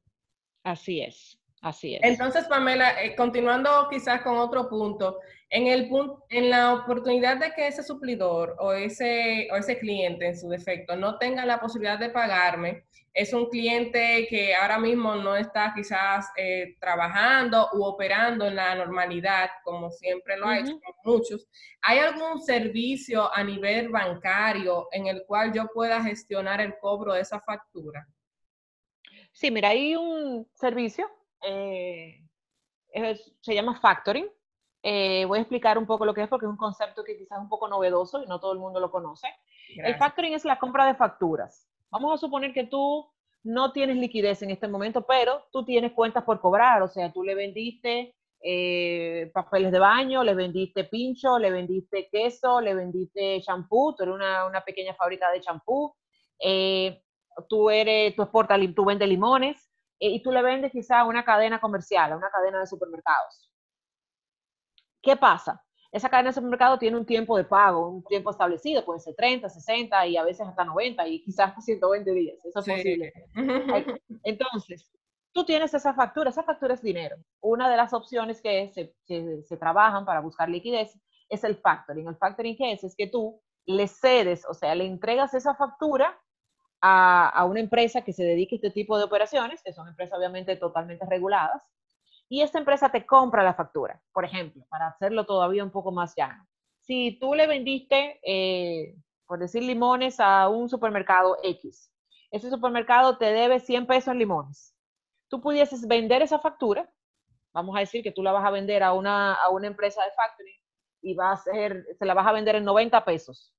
Así 0.63 1.01
es, 1.01 1.37
así 1.61 1.95
es. 1.95 2.01
Entonces, 2.03 2.45
Pamela, 2.45 3.03
eh, 3.03 3.15
continuando 3.15 3.87
quizás 3.89 4.21
con 4.21 4.37
otro 4.37 4.69
punto, 4.69 5.19
en, 5.49 5.67
el 5.67 5.87
punto, 5.87 6.25
en 6.29 6.49
la 6.49 6.73
oportunidad 6.73 7.37
de 7.37 7.51
que 7.51 7.67
ese 7.67 7.83
suplidor 7.83 8.55
o 8.59 8.73
ese, 8.73 9.47
o 9.51 9.55
ese 9.55 9.77
cliente 9.77 10.27
en 10.27 10.37
su 10.37 10.49
defecto 10.49 10.95
no 10.95 11.17
tenga 11.17 11.45
la 11.45 11.59
posibilidad 11.59 11.99
de 11.99 12.09
pagarme, 12.09 12.85
es 13.15 13.31
un 13.31 13.49
cliente 13.49 14.27
que 14.29 14.53
ahora 14.53 14.77
mismo 14.77 15.15
no 15.15 15.37
está 15.37 15.71
quizás 15.73 16.29
eh, 16.35 16.75
trabajando 16.81 17.69
u 17.71 17.85
operando 17.85 18.45
en 18.45 18.57
la 18.57 18.75
normalidad, 18.75 19.49
como 19.63 19.89
siempre 19.89 20.35
lo 20.35 20.47
ha 20.47 20.59
hecho 20.59 20.77
con 20.81 20.95
muchos. 21.13 21.47
¿Hay 21.81 21.99
algún 21.99 22.41
servicio 22.41 23.33
a 23.33 23.41
nivel 23.41 23.87
bancario 23.87 24.89
en 24.91 25.07
el 25.07 25.23
cual 25.25 25.53
yo 25.53 25.65
pueda 25.73 26.03
gestionar 26.03 26.59
el 26.59 26.77
cobro 26.77 27.13
de 27.13 27.21
esa 27.21 27.39
factura? 27.39 28.05
Sí, 29.31 29.49
mira, 29.49 29.69
hay 29.69 29.95
un 29.95 30.45
servicio, 30.53 31.09
eh, 31.45 32.25
se 33.41 33.53
llama 33.53 33.79
factoring. 33.79 34.27
Eh, 34.81 35.25
voy 35.25 35.39
a 35.39 35.41
explicar 35.41 35.77
un 35.77 35.85
poco 35.85 36.05
lo 36.05 36.13
que 36.13 36.21
es 36.21 36.27
porque 36.27 36.45
es 36.45 36.49
un 36.49 36.57
concepto 36.57 37.03
que 37.03 37.17
quizás 37.17 37.37
es 37.37 37.43
un 37.43 37.49
poco 37.49 37.67
novedoso 37.67 38.21
y 38.21 38.27
no 38.27 38.39
todo 38.39 38.53
el 38.53 38.59
mundo 38.59 38.79
lo 38.79 38.91
conoce. 38.91 39.27
El 39.77 39.95
factoring 39.95 40.33
es 40.33 40.45
la 40.45 40.59
compra 40.59 40.85
de 40.85 40.95
facturas. 40.95 41.67
Vamos 41.89 42.13
a 42.13 42.17
suponer 42.17 42.53
que 42.53 42.65
tú 42.65 43.09
no 43.43 43.71
tienes 43.71 43.97
liquidez 43.97 44.41
en 44.43 44.51
este 44.51 44.67
momento, 44.67 45.05
pero 45.05 45.45
tú 45.51 45.65
tienes 45.65 45.93
cuentas 45.93 46.23
por 46.23 46.39
cobrar, 46.39 46.81
o 46.81 46.87
sea, 46.87 47.11
tú 47.11 47.23
le 47.23 47.35
vendiste 47.35 48.15
eh, 48.41 49.31
papeles 49.33 49.71
de 49.71 49.79
baño, 49.79 50.23
le 50.23 50.35
vendiste 50.35 50.83
pincho, 50.83 51.39
le 51.39 51.51
vendiste 51.51 52.07
queso, 52.11 52.61
le 52.61 52.75
vendiste 52.75 53.41
champú, 53.41 53.95
tú 53.95 54.03
eres 54.03 54.15
una, 54.15 54.45
una 54.45 54.61
pequeña 54.61 54.93
fábrica 54.93 55.31
de 55.31 55.41
champú, 55.41 55.95
eh, 56.39 57.01
tú 57.49 57.69
eres, 57.69 58.15
tú 58.15 58.21
exportas, 58.21 58.59
tú 58.75 58.85
vendes 58.85 59.09
limones 59.09 59.74
y 59.99 60.21
tú 60.21 60.31
le 60.31 60.41
vendes 60.41 60.71
quizá 60.71 60.99
a 60.99 61.05
una 61.05 61.23
cadena 61.23 61.59
comercial, 61.59 62.11
a 62.11 62.17
una 62.17 62.29
cadena 62.29 62.59
de 62.59 62.67
supermercados. 62.67 63.51
¿Qué 65.01 65.15
pasa? 65.15 65.61
Esa 65.91 66.09
cadena 66.09 66.29
de 66.29 66.33
supermercados 66.33 66.79
tiene 66.79 66.97
un 66.97 67.05
tiempo 67.05 67.37
de 67.37 67.45
pago, 67.45 67.87
un 67.87 68.03
tiempo 68.03 68.31
establecido, 68.31 68.83
puede 68.83 68.99
ser 68.99 69.15
30, 69.15 69.47
60 69.47 70.07
y 70.07 70.17
a 70.17 70.23
veces 70.23 70.47
hasta 70.47 70.65
90 70.65 71.07
y 71.07 71.23
quizás 71.23 71.49
hasta 71.49 71.61
120 71.61 72.11
días, 72.11 72.37
eso 72.43 72.59
es 72.59 72.65
posible. 72.65 73.13
Entonces, 74.23 74.91
tú 75.31 75.45
tienes 75.45 75.73
esa 75.73 75.93
factura, 75.93 76.31
esa 76.31 76.43
factura 76.43 76.73
es 76.73 76.81
dinero. 76.81 77.15
Una 77.39 77.69
de 77.69 77.77
las 77.77 77.93
opciones 77.93 78.41
que 78.41 78.71
se, 78.73 79.43
se 79.43 79.57
trabajan 79.57 80.05
para 80.05 80.19
buscar 80.19 80.49
liquidez 80.49 80.99
es 81.29 81.43
el 81.43 81.55
factoring. 81.55 82.07
El 82.07 82.17
factoring 82.17 82.57
qué 82.57 82.73
es? 82.73 82.83
Es 82.83 82.95
que 82.95 83.07
tú 83.07 83.41
le 83.65 83.87
cedes, 83.87 84.45
o 84.49 84.53
sea, 84.53 84.75
le 84.75 84.85
entregas 84.85 85.33
esa 85.33 85.55
factura 85.55 86.19
a, 86.87 87.45
una 87.45 87.59
empresa 87.59 88.03
que 88.03 88.13
se 88.13 88.23
dedique 88.23 88.55
a 88.55 88.57
este 88.57 88.69
tipo 88.69 88.97
de 88.97 89.05
operaciones, 89.05 89.61
que 89.63 89.73
son 89.73 89.87
empresas 89.87 90.17
obviamente 90.17 90.55
totalmente 90.55 91.05
reguladas, 91.09 91.63
y 92.29 92.41
esta 92.41 92.59
empresa 92.59 92.89
te 92.89 93.05
compra 93.05 93.43
la 93.43 93.55
factura, 93.55 94.01
por 94.13 94.23
ejemplo, 94.23 94.65
para 94.69 94.87
hacerlo 94.87 95.25
todavía 95.25 95.63
un 95.63 95.71
poco 95.71 95.91
más 95.91 96.13
llano. 96.15 96.47
Si 96.81 97.17
tú 97.19 97.33
le 97.33 97.47
vendiste, 97.47 98.19
eh, 98.23 98.95
por 99.25 99.39
decir 99.39 99.63
limones, 99.63 100.19
a 100.19 100.47
un 100.47 100.69
supermercado 100.69 101.37
X, 101.41 101.91
ese 102.29 102.49
supermercado 102.51 103.17
te 103.17 103.25
debe 103.25 103.59
100 103.59 103.87
pesos 103.87 104.11
en 104.11 104.19
limones. 104.19 104.75
Tú 105.27 105.41
pudieses 105.41 105.87
vender 105.87 106.21
esa 106.21 106.37
factura, 106.37 106.87
vamos 107.51 107.75
a 107.75 107.79
decir 107.79 108.03
que 108.03 108.11
tú 108.11 108.21
la 108.21 108.31
vas 108.31 108.45
a 108.45 108.51
vender 108.51 108.83
a 108.83 108.93
una, 108.93 109.33
a 109.33 109.49
una 109.49 109.67
empresa 109.67 110.03
de 110.03 110.11
factory 110.11 110.53
y 111.01 111.15
va 111.15 111.31
a 111.31 111.37
ser, 111.37 111.83
se 111.97 112.05
la 112.05 112.13
vas 112.13 112.27
a 112.27 112.31
vender 112.31 112.55
en 112.55 112.63
90 112.63 113.03
pesos 113.05 113.54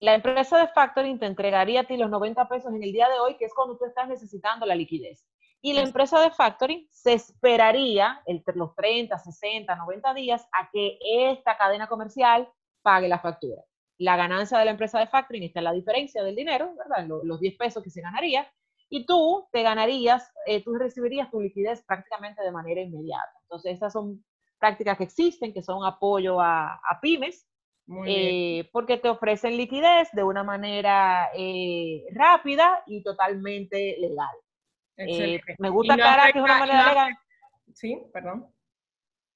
la 0.00 0.14
empresa 0.14 0.58
de 0.58 0.68
factoring 0.68 1.18
te 1.18 1.26
entregaría 1.26 1.80
a 1.80 1.84
ti 1.84 1.96
los 1.96 2.10
90 2.10 2.48
pesos 2.48 2.72
en 2.72 2.82
el 2.82 2.92
día 2.92 3.08
de 3.08 3.18
hoy, 3.18 3.36
que 3.36 3.46
es 3.46 3.54
cuando 3.54 3.78
tú 3.78 3.86
estás 3.86 4.08
necesitando 4.08 4.66
la 4.66 4.74
liquidez. 4.74 5.24
Y 5.62 5.72
la 5.72 5.80
empresa 5.80 6.20
de 6.20 6.30
factoring 6.30 6.86
se 6.90 7.14
esperaría 7.14 8.20
entre 8.26 8.54
los 8.56 8.74
30, 8.74 9.16
60, 9.18 9.74
90 9.74 10.14
días 10.14 10.46
a 10.52 10.68
que 10.70 10.98
esta 11.02 11.56
cadena 11.56 11.86
comercial 11.86 12.48
pague 12.82 13.08
la 13.08 13.18
factura. 13.18 13.62
La 13.98 14.16
ganancia 14.16 14.58
de 14.58 14.66
la 14.66 14.72
empresa 14.72 14.98
de 14.98 15.06
factoring 15.06 15.44
está 15.44 15.60
en 15.60 15.64
la 15.64 15.72
diferencia 15.72 16.22
del 16.22 16.36
dinero, 16.36 16.74
¿verdad? 16.76 17.06
Los, 17.24 17.40
10 17.40 17.56
pesos 17.56 17.82
que 17.82 17.90
se 17.90 18.02
ganaría. 18.02 18.46
Y 18.90 19.06
tú 19.06 19.48
te 19.50 19.62
ganarías, 19.62 20.30
eh, 20.44 20.62
tú 20.62 20.74
recibirías 20.74 21.30
tu 21.30 21.40
liquidez 21.40 21.82
prácticamente 21.84 22.42
de 22.42 22.52
manera 22.52 22.82
inmediata. 22.82 23.32
Entonces, 23.42 23.72
estas 23.72 23.94
son 23.94 24.22
prácticas 24.58 24.98
que 24.98 25.04
existen, 25.04 25.52
que 25.52 25.62
son 25.62 25.84
apoyo 25.84 26.40
a, 26.40 26.74
a 26.74 27.00
pymes, 27.00 27.48
eh, 28.06 28.68
porque 28.72 28.98
te 28.98 29.08
ofrecen 29.08 29.56
liquidez 29.56 30.08
de 30.12 30.24
una 30.24 30.42
manera 30.42 31.30
eh, 31.34 32.04
rápida 32.12 32.82
y 32.86 33.02
totalmente 33.02 33.96
legal. 34.00 34.34
Eh, 34.96 35.40
me 35.58 35.70
gusta 35.70 35.94
aclarar 35.94 36.32
que 36.32 36.38
es 36.38 36.44
una 36.44 36.58
manera 36.58 36.88
legal. 36.88 37.18
Sí, 37.74 38.02
perdón. 38.12 38.52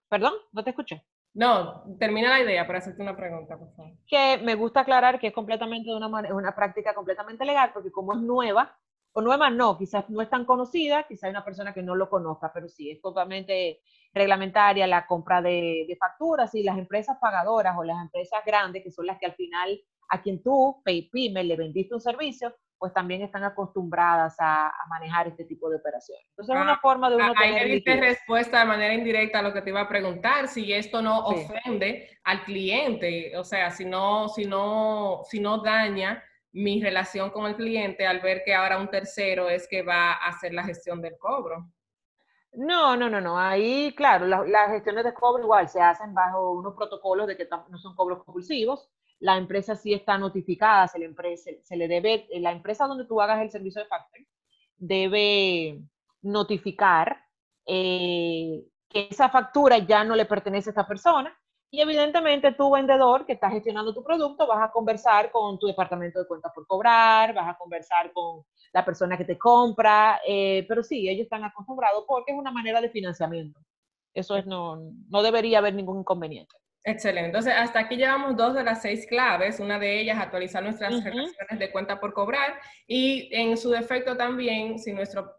Perdón, 0.08 0.32
no 0.52 0.64
te 0.64 0.70
escuché. 0.70 1.04
No, 1.32 1.84
termina 1.98 2.28
la 2.30 2.40
idea 2.40 2.66
para 2.66 2.80
hacerte 2.80 3.02
una 3.02 3.16
pregunta, 3.16 3.56
por 3.56 3.72
favor. 3.76 3.92
Que 4.08 4.38
me 4.38 4.56
gusta 4.56 4.80
aclarar 4.80 5.20
que 5.20 5.28
es 5.28 5.32
completamente 5.32 5.90
de 5.90 5.96
una, 5.96 6.08
una 6.08 6.54
práctica 6.56 6.92
completamente 6.92 7.44
legal, 7.44 7.70
porque 7.72 7.92
como 7.92 8.14
es 8.14 8.20
nueva, 8.20 8.76
o 9.12 9.20
nueva 9.20 9.50
no, 9.50 9.76
quizás 9.76 10.08
no 10.08 10.22
es 10.22 10.30
tan 10.30 10.44
conocida, 10.44 11.04
quizás 11.04 11.24
hay 11.24 11.30
una 11.30 11.44
persona 11.44 11.74
que 11.74 11.82
no 11.82 11.96
lo 11.96 12.08
conozca, 12.08 12.52
pero 12.52 12.68
sí, 12.68 12.90
es 12.90 13.00
totalmente 13.00 13.80
reglamentaria 14.12 14.86
la 14.86 15.06
compra 15.06 15.42
de, 15.42 15.96
facturas 15.98 16.54
y 16.54 16.62
las 16.62 16.78
empresas 16.78 17.18
pagadoras 17.20 17.76
o 17.76 17.84
las 17.84 18.00
empresas 18.00 18.40
grandes, 18.44 18.82
que 18.82 18.90
son 18.90 19.06
las 19.06 19.18
que 19.18 19.26
al 19.26 19.34
final 19.34 19.80
a 20.10 20.22
quien 20.22 20.42
tú, 20.42 20.80
PayPyme, 20.84 21.44
le 21.44 21.56
vendiste 21.56 21.94
un 21.94 22.00
servicio, 22.00 22.54
pues 22.78 22.92
también 22.92 23.22
están 23.22 23.44
acostumbradas 23.44 24.36
a, 24.40 24.72
manejar 24.88 25.28
este 25.28 25.44
tipo 25.44 25.68
de 25.68 25.76
operaciones. 25.76 26.24
Entonces 26.30 26.56
es 26.56 26.62
una 26.62 26.72
ah, 26.72 26.80
forma 26.80 27.10
de 27.10 27.16
uno 27.16 27.26
ahí 27.36 27.50
tener... 27.50 27.62
Ahí 27.62 27.70
diste 27.72 28.00
respuesta 28.00 28.60
de 28.60 28.66
manera 28.66 28.94
indirecta 28.94 29.40
a 29.40 29.42
lo 29.42 29.52
que 29.52 29.60
te 29.60 29.70
iba 29.70 29.82
a 29.82 29.88
preguntar, 29.88 30.48
si 30.48 30.72
esto 30.72 31.02
no 31.02 31.26
ofende 31.26 32.08
al 32.24 32.42
cliente, 32.44 33.36
o 33.36 33.44
sea, 33.44 33.70
si 33.70 33.84
no, 33.84 34.28
si 34.28 34.46
no, 34.46 35.22
si 35.28 35.40
no 35.40 35.58
daña 35.58 36.24
mi 36.52 36.82
relación 36.82 37.30
con 37.30 37.46
el 37.46 37.56
cliente 37.56 38.06
al 38.06 38.20
ver 38.20 38.42
que 38.44 38.54
ahora 38.54 38.78
un 38.78 38.88
tercero 38.88 39.48
es 39.48 39.68
que 39.68 39.82
va 39.82 40.12
a 40.12 40.28
hacer 40.28 40.52
la 40.52 40.64
gestión 40.64 41.00
del 41.00 41.16
cobro. 41.18 41.70
No, 42.52 42.96
no, 42.96 43.08
no, 43.08 43.20
no. 43.20 43.38
Ahí, 43.38 43.94
claro, 43.94 44.26
las 44.26 44.70
gestiones 44.70 45.04
de 45.04 45.14
cobro 45.14 45.44
igual 45.44 45.68
se 45.68 45.80
hacen 45.80 46.12
bajo 46.12 46.52
unos 46.52 46.74
protocolos 46.74 47.28
de 47.28 47.36
que 47.36 47.48
no 47.68 47.78
son 47.78 47.94
cobros 47.94 48.24
compulsivos. 48.24 48.90
La 49.20 49.36
empresa 49.36 49.76
sí 49.76 49.92
está 49.92 50.18
notificada, 50.18 50.88
se 50.88 50.98
le, 50.98 51.14
se 51.36 51.76
le 51.76 51.86
debe, 51.86 52.26
la 52.40 52.50
empresa 52.50 52.86
donde 52.86 53.04
tú 53.04 53.20
hagas 53.20 53.40
el 53.42 53.50
servicio 53.50 53.82
de 53.82 53.88
factoring 53.88 54.26
debe 54.80 55.78
notificar 56.22 57.22
eh, 57.66 58.64
que 58.88 59.08
esa 59.10 59.28
factura 59.28 59.78
ya 59.78 60.02
no 60.04 60.16
le 60.16 60.24
pertenece 60.24 60.70
a 60.70 60.72
esa 60.72 60.86
persona 60.86 61.38
y 61.70 61.80
evidentemente 61.80 62.52
tú, 62.52 62.70
vendedor 62.70 63.24
que 63.24 63.34
estás 63.34 63.52
gestionando 63.52 63.94
tu 63.94 64.02
producto, 64.02 64.46
vas 64.46 64.68
a 64.68 64.72
conversar 64.72 65.30
con 65.30 65.58
tu 65.58 65.66
departamento 65.66 66.18
de 66.18 66.26
cuentas 66.26 66.52
por 66.54 66.66
cobrar, 66.66 67.32
vas 67.32 67.48
a 67.48 67.56
conversar 67.58 68.12
con 68.12 68.44
la 68.72 68.84
persona 68.84 69.16
que 69.16 69.24
te 69.24 69.38
compra, 69.38 70.20
eh, 70.26 70.64
pero 70.68 70.82
sí, 70.82 71.08
ellos 71.08 71.24
están 71.24 71.44
acostumbrados 71.44 72.04
porque 72.06 72.32
es 72.32 72.38
una 72.38 72.50
manera 72.50 72.80
de 72.80 72.90
financiamiento. 72.90 73.60
Eso 74.12 74.36
es, 74.36 74.46
no, 74.46 74.92
no 75.08 75.22
debería 75.22 75.58
haber 75.58 75.74
ningún 75.74 76.00
inconveniente. 76.00 76.56
Excelente. 76.82 77.26
Entonces, 77.26 77.54
hasta 77.56 77.80
aquí 77.80 77.96
llevamos 77.96 78.36
dos 78.36 78.54
de 78.54 78.64
las 78.64 78.82
seis 78.82 79.06
claves. 79.06 79.60
Una 79.60 79.78
de 79.78 80.00
ellas, 80.00 80.18
actualizar 80.18 80.62
nuestras 80.62 80.92
relaciones 81.04 81.58
de 81.58 81.70
cuenta 81.70 82.00
por 82.00 82.14
cobrar. 82.14 82.58
Y 82.86 83.28
en 83.32 83.56
su 83.56 83.70
defecto 83.70 84.16
también, 84.16 84.78
si 84.78 84.92
nuestro, 84.92 85.36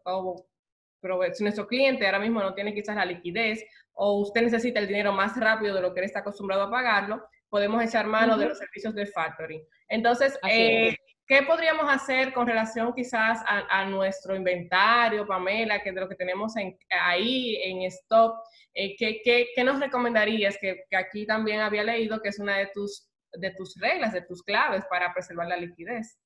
si 1.34 1.44
nuestro 1.44 1.68
cliente 1.68 2.06
ahora 2.06 2.20
mismo 2.20 2.42
no 2.42 2.54
tiene 2.54 2.74
quizás 2.74 2.96
la 2.96 3.06
liquidez 3.06 3.66
o 3.94 4.20
usted 4.20 4.42
necesita 4.42 4.80
el 4.80 4.88
dinero 4.88 5.12
más 5.12 5.38
rápido 5.40 5.76
de 5.76 5.82
lo 5.82 5.94
que 5.94 6.00
él 6.02 6.06
está 6.06 6.20
acostumbrado 6.20 6.64
a 6.64 6.72
pagarlo, 6.72 7.24
podemos 7.50 7.84
echar 7.84 8.08
mano 8.08 8.38
de 8.38 8.48
los 8.48 8.58
servicios 8.58 8.96
de 8.96 9.06
factoring. 9.06 9.62
Entonces, 9.90 10.40
eh, 10.50 10.96
¿qué 11.28 11.44
podríamos 11.44 11.86
hacer 11.90 12.34
con 12.34 12.48
relación 12.48 12.94
quizás 12.94 13.42
a, 13.46 13.86
nuestro 13.86 14.36
inventario, 14.36 15.28
Pamela, 15.28 15.82
que 15.82 15.92
de 15.92 16.00
lo 16.00 16.08
que 16.08 16.16
tenemos 16.16 16.54
ahí 16.90 17.58
en 17.64 17.82
stock? 17.84 18.38
Eh, 18.74 18.96
¿qué, 18.98 19.22
qué, 19.54 19.64
nos 19.64 19.80
recomendarías? 19.80 20.58
Que, 20.60 20.86
que, 20.90 20.96
aquí 20.96 21.26
también 21.26 21.60
había 21.60 21.84
leído 21.84 22.22
que 22.22 22.30
es 22.30 22.40
una 22.40 22.58
de 22.58 22.68
tus, 22.74 23.10
de 23.34 23.52
tus 23.52 23.76
reglas, 23.76 24.14
de 24.14 24.22
tus 24.22 24.42
claves 24.44 24.86
para 24.90 25.14
preservar 25.14 25.48
la 25.48 25.58
liquidez. 25.58 26.18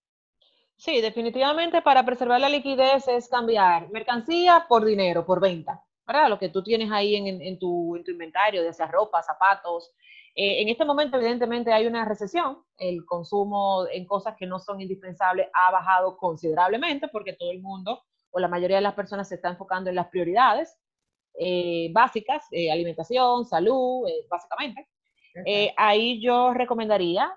Sí, 0.77 1.01
definitivamente 1.01 1.81
para 1.81 2.05
preservar 2.05 2.41
la 2.41 2.49
liquidez 2.49 3.07
es 3.07 3.29
cambiar 3.29 3.89
mercancía 3.91 4.65
por 4.67 4.83
dinero, 4.83 5.25
por 5.25 5.39
venta, 5.39 5.81
¿verdad? 6.05 6.29
Lo 6.29 6.39
que 6.39 6.49
tú 6.49 6.63
tienes 6.63 6.91
ahí 6.91 7.15
en, 7.15 7.59
tu, 7.59 7.95
inventario, 7.97 8.63
de 8.63 8.73
sea 8.73 8.87
ropa, 8.87 9.23
zapatos. 9.23 9.91
Eh, 10.35 10.61
en 10.61 10.69
este 10.69 10.85
momento, 10.85 11.17
evidentemente, 11.17 11.73
hay 11.73 11.87
una 11.87 12.05
recesión. 12.05 12.59
El 12.77 13.05
consumo 13.05 13.85
en 13.91 14.05
cosas 14.05 14.35
que 14.37 14.45
no 14.45 14.59
son 14.59 14.81
indispensables 14.81 15.47
ha 15.53 15.71
bajado 15.71 16.17
considerablemente 16.17 17.07
porque 17.07 17.33
todo 17.33 17.51
el 17.51 17.61
mundo 17.61 18.03
o 18.31 18.39
la 18.39 18.47
mayoría 18.47 18.77
de 18.77 18.83
las 18.83 18.93
personas 18.93 19.29
se 19.29 19.35
está 19.35 19.49
enfocando 19.49 19.89
en 19.89 19.95
las 19.95 20.07
prioridades 20.07 20.77
eh, 21.39 21.89
básicas, 21.93 22.45
eh, 22.51 22.71
alimentación, 22.71 23.45
salud, 23.45 24.07
básicamente. 24.29 24.87
ahí 25.77 26.21
yo 26.21 26.53
recomendaría, 26.53 27.31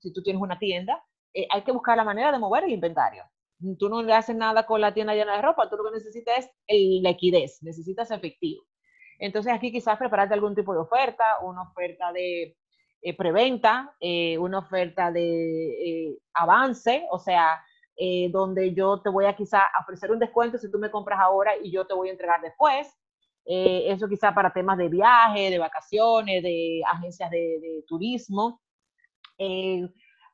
si 0.00 0.12
tú 0.12 0.22
tienes 0.22 0.40
una 0.40 0.58
tienda, 0.58 1.02
hay 1.50 1.62
que 1.62 1.72
buscar 1.72 1.96
la 1.96 2.04
manera 2.04 2.32
de 2.32 2.38
mover 2.38 2.64
el 2.64 2.72
inventario. 2.72 3.24
Tú 3.78 3.88
no 3.88 4.02
le 4.02 4.12
haces 4.12 4.36
nada 4.36 4.66
con 4.66 4.80
la 4.80 4.94
tienda 4.94 5.14
llena 5.14 5.36
de 5.36 5.42
ropa, 5.42 5.68
tú 5.68 5.76
lo 5.76 5.84
que 5.84 5.96
necesitas 5.96 6.38
es 6.38 6.50
el 6.66 7.02
liquidez, 7.02 7.62
necesitas 7.62 8.10
efectivo. 8.10 8.64
Entonces 9.18 9.52
aquí 9.52 9.70
quizás 9.70 9.98
prepararte 9.98 10.34
algún 10.34 10.54
tipo 10.54 10.72
de 10.72 10.80
oferta, 10.80 11.24
una 11.42 11.62
oferta 11.62 12.12
de 12.12 12.56
eh, 13.02 13.16
preventa, 13.16 13.94
eh, 14.00 14.36
una 14.38 14.58
oferta 14.58 15.12
de 15.12 16.18
avance, 16.34 17.06
o 17.10 17.18
sea, 17.18 17.62
donde 18.30 18.74
yo 18.74 19.00
te 19.00 19.10
voy 19.10 19.26
a 19.26 19.36
quizá 19.36 19.62
ofrecer 19.80 20.10
un 20.10 20.18
descuento 20.18 20.58
si 20.58 20.68
tú 20.68 20.78
me 20.78 20.90
compras 20.90 21.20
ahora 21.20 21.52
y 21.62 21.70
yo 21.70 21.86
te 21.86 21.94
voy 21.94 22.08
a 22.08 22.12
entregar 22.12 22.40
después. 22.40 22.88
eso 23.44 24.08
quizá 24.08 24.34
para 24.34 24.52
temas 24.52 24.76
de 24.78 24.88
viaje, 24.88 25.50
de 25.50 25.58
vacaciones, 25.58 26.42
de 26.42 26.82
agencias 26.90 27.30
de, 27.30 27.60
de 27.60 27.84
turismo 27.86 28.60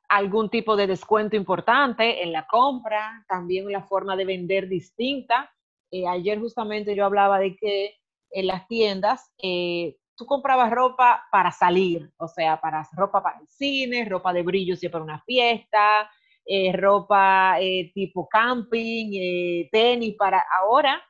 algún 0.09 0.49
tipo 0.49 0.75
de 0.75 0.87
descuento 0.87 1.35
importante 1.35 2.23
en 2.23 2.33
la 2.33 2.47
compra, 2.47 3.23
también 3.27 3.71
la 3.71 3.83
forma 3.83 4.15
de 4.15 4.25
vender 4.25 4.67
distinta. 4.67 5.51
Eh, 5.91 6.07
ayer 6.07 6.39
justamente 6.39 6.95
yo 6.95 7.05
hablaba 7.05 7.39
de 7.39 7.55
que 7.55 7.95
en 8.31 8.47
las 8.47 8.67
tiendas 8.67 9.31
eh, 9.37 9.97
tú 10.15 10.25
comprabas 10.25 10.71
ropa 10.71 11.25
para 11.31 11.51
salir, 11.51 12.11
o 12.17 12.27
sea, 12.27 12.59
para 12.59 12.87
ropa 12.93 13.21
para 13.21 13.39
el 13.39 13.47
cine, 13.47 14.05
ropa 14.05 14.33
de 14.33 14.41
brillo 14.41 14.75
si 14.75 14.89
para 14.89 15.03
una 15.03 15.21
fiesta, 15.21 16.09
eh, 16.43 16.71
ropa 16.73 17.57
tipo 17.93 18.27
camping, 18.27 19.69
tenis 19.71 20.15
para 20.17 20.43
ahora. 20.59 21.01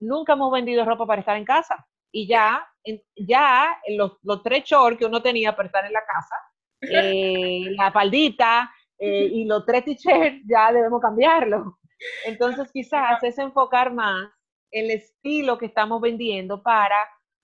Nunca 0.00 0.32
hemos 0.32 0.50
vendido 0.50 0.84
ropa 0.84 1.06
para 1.06 1.20
estar 1.20 1.36
en 1.36 1.44
casa 1.44 1.86
y 2.10 2.26
ya, 2.26 2.66
ya 3.14 3.78
los, 3.96 4.18
los 4.22 4.42
tres 4.42 4.64
shorts 4.64 4.98
que 4.98 5.06
uno 5.06 5.22
tenía 5.22 5.54
para 5.54 5.66
estar 5.66 5.84
en 5.84 5.92
la 5.92 6.04
casa 6.04 6.34
eh, 6.80 7.66
la 7.76 7.90
faldita 7.92 8.70
eh, 8.98 9.28
y 9.32 9.44
los 9.44 9.64
tres 9.64 9.84
t-shirts 9.84 10.42
ya 10.46 10.72
debemos 10.72 11.00
cambiarlo. 11.00 11.78
Entonces 12.24 12.70
quizás 12.72 13.22
es 13.22 13.38
enfocar 13.38 13.92
más 13.92 14.30
el 14.70 14.90
estilo 14.90 15.58
que 15.58 15.66
estamos 15.66 16.00
vendiendo 16.00 16.62
para 16.62 16.96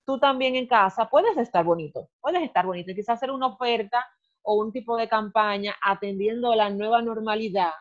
tú 0.07 0.19
también 0.19 0.55
en 0.55 0.67
casa 0.67 1.09
puedes 1.11 1.37
estar 1.37 1.65
bonito, 1.65 2.09
puedes 2.21 2.43
estar 2.43 2.65
bonito, 2.65 2.95
quizás 2.95 3.17
hacer 3.17 3.31
una 3.31 3.49
oferta 3.49 4.07
o 4.43 4.55
un 4.55 4.73
tipo 4.73 4.97
de 4.97 5.09
campaña 5.09 5.75
atendiendo 5.83 6.53
a 6.53 6.57
la 6.57 6.71
nueva 6.71 7.03
normalidad 7.03 7.73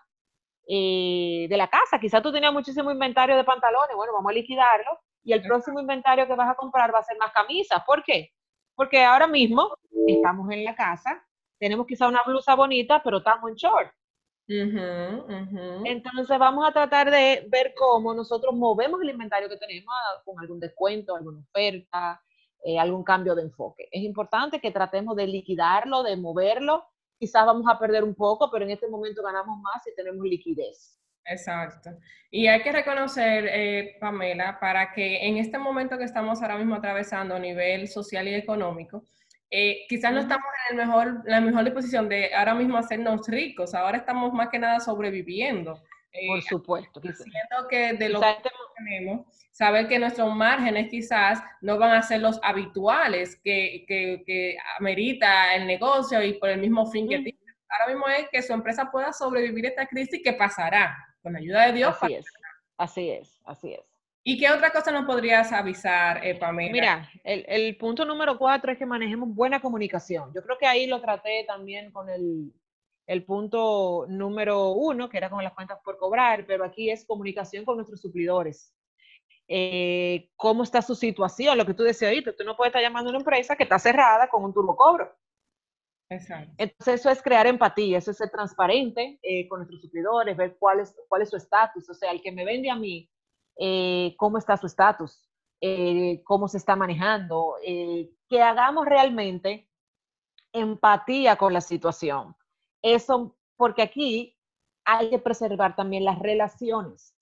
eh, 0.67 1.45
de 1.47 1.57
la 1.57 1.67
casa. 1.69 1.99
Quizás 1.99 2.23
tú 2.23 2.31
tenías 2.31 2.51
muchísimo 2.51 2.91
inventario 2.91 3.37
de 3.37 3.43
pantalones, 3.43 3.95
bueno, 3.95 4.13
vamos 4.13 4.31
a 4.31 4.33
liquidarlo 4.33 4.99
y 5.23 5.33
el 5.33 5.43
próximo 5.43 5.79
inventario 5.79 6.25
que 6.27 6.33
vas 6.33 6.49
a 6.49 6.55
comprar 6.55 6.93
va 6.93 6.99
a 6.99 7.03
ser 7.03 7.17
más 7.17 7.31
camisas. 7.31 7.83
¿Por 7.85 8.03
qué? 8.03 8.31
Porque 8.73 9.03
ahora 9.03 9.27
mismo 9.27 9.69
estamos 10.07 10.51
en 10.51 10.65
la 10.65 10.75
casa, 10.75 11.23
tenemos 11.65 11.87
quizá 11.87 12.07
una 12.07 12.21
blusa 12.23 12.53
bonita, 12.53 13.01
pero 13.03 13.17
estamos 13.17 13.49
en 13.49 13.55
short. 13.55 13.91
Entonces 14.47 16.37
vamos 16.37 16.69
a 16.69 16.71
tratar 16.71 17.09
de 17.09 17.47
ver 17.49 17.73
cómo 17.75 18.13
nosotros 18.13 18.53
movemos 18.53 19.01
el 19.01 19.09
inventario 19.09 19.49
que 19.49 19.57
tenemos 19.57 19.91
ah, 19.91 20.21
con 20.23 20.39
algún 20.39 20.59
descuento, 20.59 21.15
alguna 21.15 21.39
oferta, 21.39 22.21
eh, 22.63 22.77
algún 22.77 23.03
cambio 23.03 23.33
de 23.33 23.41
enfoque. 23.41 23.87
Es 23.91 24.03
importante 24.03 24.59
que 24.59 24.69
tratemos 24.69 25.15
de 25.15 25.25
liquidarlo, 25.25 26.03
de 26.03 26.15
moverlo. 26.15 26.85
Quizás 27.17 27.47
vamos 27.47 27.65
a 27.67 27.79
perder 27.79 28.03
un 28.03 28.13
poco, 28.13 28.51
pero 28.51 28.63
en 28.63 28.69
este 28.69 28.87
momento 28.87 29.23
ganamos 29.23 29.57
más 29.59 29.81
si 29.83 29.95
tenemos 29.95 30.23
liquidez. 30.23 31.01
Exacto. 31.25 31.89
Y 32.29 32.45
hay 32.45 32.61
que 32.61 32.71
reconocer, 32.71 33.47
eh, 33.47 33.97
Pamela, 33.99 34.59
para 34.59 34.93
que 34.93 35.25
en 35.25 35.37
este 35.37 35.57
momento 35.57 35.97
que 35.97 36.03
estamos 36.03 36.43
ahora 36.43 36.59
mismo 36.59 36.75
atravesando 36.75 37.33
a 37.33 37.39
nivel 37.39 37.87
social 37.87 38.27
y 38.27 38.35
económico, 38.35 39.03
eh, 39.57 39.85
quizás 39.87 40.11
no 40.11 40.19
estamos 40.19 40.45
en 40.69 40.77
el 40.77 40.85
mejor, 40.85 41.21
la 41.23 41.39
mejor 41.39 41.63
disposición 41.63 42.09
de 42.09 42.35
ahora 42.35 42.53
mismo 42.55 42.77
hacernos 42.77 43.25
ricos, 43.25 43.73
ahora 43.73 43.99
estamos 43.99 44.33
más 44.33 44.49
que 44.49 44.59
nada 44.59 44.81
sobreviviendo. 44.81 45.81
Eh, 46.11 46.27
Por 46.27 46.41
supuesto. 46.41 46.99
Siento 46.99 47.67
que 47.69 47.93
de 47.93 48.09
lo 48.09 48.19
que 48.19 48.35
tenemos, 48.75 49.25
saber 49.51 49.87
que 49.87 49.97
nuestros 49.97 50.35
márgenes 50.35 50.89
quizás 50.89 51.41
no 51.61 51.77
van 51.77 51.91
a 51.93 52.01
ser 52.01 52.19
los 52.19 52.37
habituales 52.43 53.39
que, 53.41 53.85
que, 53.87 54.23
que 54.25 54.57
amerita 54.77 55.55
el 55.55 55.67
negocio 55.67 56.21
y 56.21 56.33
por 56.33 56.49
el 56.49 56.59
mismo 56.59 56.85
fin 56.91 57.07
que 57.07 57.19
tiene. 57.19 57.39
Ahora 57.69 57.93
mismo 57.93 58.09
es 58.09 58.27
que 58.29 58.41
su 58.41 58.51
empresa 58.51 58.91
pueda 58.91 59.13
sobrevivir 59.13 59.67
esta 59.67 59.85
crisis 59.85 60.19
que 60.21 60.33
pasará, 60.33 60.97
con 61.21 61.31
la 61.31 61.39
ayuda 61.39 61.67
de 61.67 61.73
Dios. 61.73 61.95
Así 62.01 62.13
es, 62.13 62.25
así 62.77 63.09
es, 63.09 63.41
así 63.45 63.73
es. 63.73 63.94
¿Y 64.27 64.39
qué 64.39 64.49
otra 64.49 64.71
cosa 64.71 64.91
nos 64.91 65.05
podrías 65.05 65.51
avisar, 65.51 66.25
eh, 66.25 66.33
Pamela? 66.33 66.71
Mira, 66.71 67.11
el, 67.23 67.77
punto 67.77 68.05
número 68.05 68.39
cuatro 68.39 68.71
es 68.71 68.77
que 68.79 68.85
manejemos 68.87 69.29
buena 69.35 69.61
comunicación. 69.61 70.33
Yo 70.33 70.41
creo 70.41 70.57
que 70.57 70.65
ahí 70.65 70.87
lo 70.87 70.99
traté 70.99 71.45
también 71.47 71.91
con 71.91 72.09
el, 72.09 73.23
punto 73.23 74.07
número 74.09 74.71
uno, 74.71 75.09
que 75.09 75.17
era 75.17 75.29
con 75.29 75.43
las 75.43 75.53
cuentas 75.53 75.77
por 75.85 75.99
cobrar, 75.99 76.43
pero 76.47 76.65
aquí 76.65 76.89
es 76.89 77.05
comunicación 77.05 77.65
con 77.65 77.75
nuestros 77.75 78.01
suplidores. 78.01 78.73
Eh, 79.47 80.31
¿Cómo 80.35 80.63
está 80.63 80.81
su 80.81 80.95
situación? 80.95 81.55
Lo 81.55 81.65
que 81.67 81.75
tú 81.75 81.83
decías 81.83 82.09
ahorita, 82.09 82.35
tú 82.35 82.43
no 82.45 82.57
puedes 82.57 82.71
estar 82.71 82.81
llamando 82.81 83.09
a 83.09 83.11
una 83.11 83.19
empresa 83.19 83.55
que 83.55 83.61
está 83.61 83.77
cerrada 83.77 84.27
con 84.27 84.43
un 84.43 84.55
turbocobro. 84.55 85.15
Exacto. 86.09 86.51
Entonces 86.57 86.99
eso 86.99 87.11
es 87.11 87.21
crear 87.21 87.45
empatía, 87.45 87.99
eso 87.99 88.09
es 88.09 88.17
ser 88.17 88.31
transparente 88.31 89.19
eh, 89.21 89.47
con 89.47 89.59
nuestros 89.59 89.83
suplidores, 89.83 90.35
ver 90.35 90.55
cuál 90.57 90.79
es, 90.79 90.95
cuál 91.07 91.21
es 91.21 91.29
su 91.29 91.37
estatus. 91.37 91.87
O 91.87 91.93
sea, 91.93 92.09
el 92.09 92.23
que 92.23 92.31
me 92.31 92.43
vende 92.43 92.71
a 92.71 92.75
mí 92.75 93.07
eh, 93.57 94.15
cómo 94.17 94.37
está 94.37 94.57
su 94.57 94.67
estatus, 94.67 95.21
eh, 95.61 96.21
cómo 96.23 96.47
se 96.47 96.57
está 96.57 96.75
manejando, 96.75 97.55
eh, 97.63 98.11
que 98.29 98.41
hagamos 98.41 98.85
realmente 98.85 99.69
empatía 100.51 101.35
con 101.37 101.53
la 101.53 101.61
situación. 101.61 102.35
Eso, 102.81 103.35
porque 103.55 103.81
aquí 103.81 104.37
hay 104.83 105.09
que 105.09 105.19
preservar 105.19 105.75
también 105.75 106.05
las 106.05 106.19
relaciones. 106.19 107.15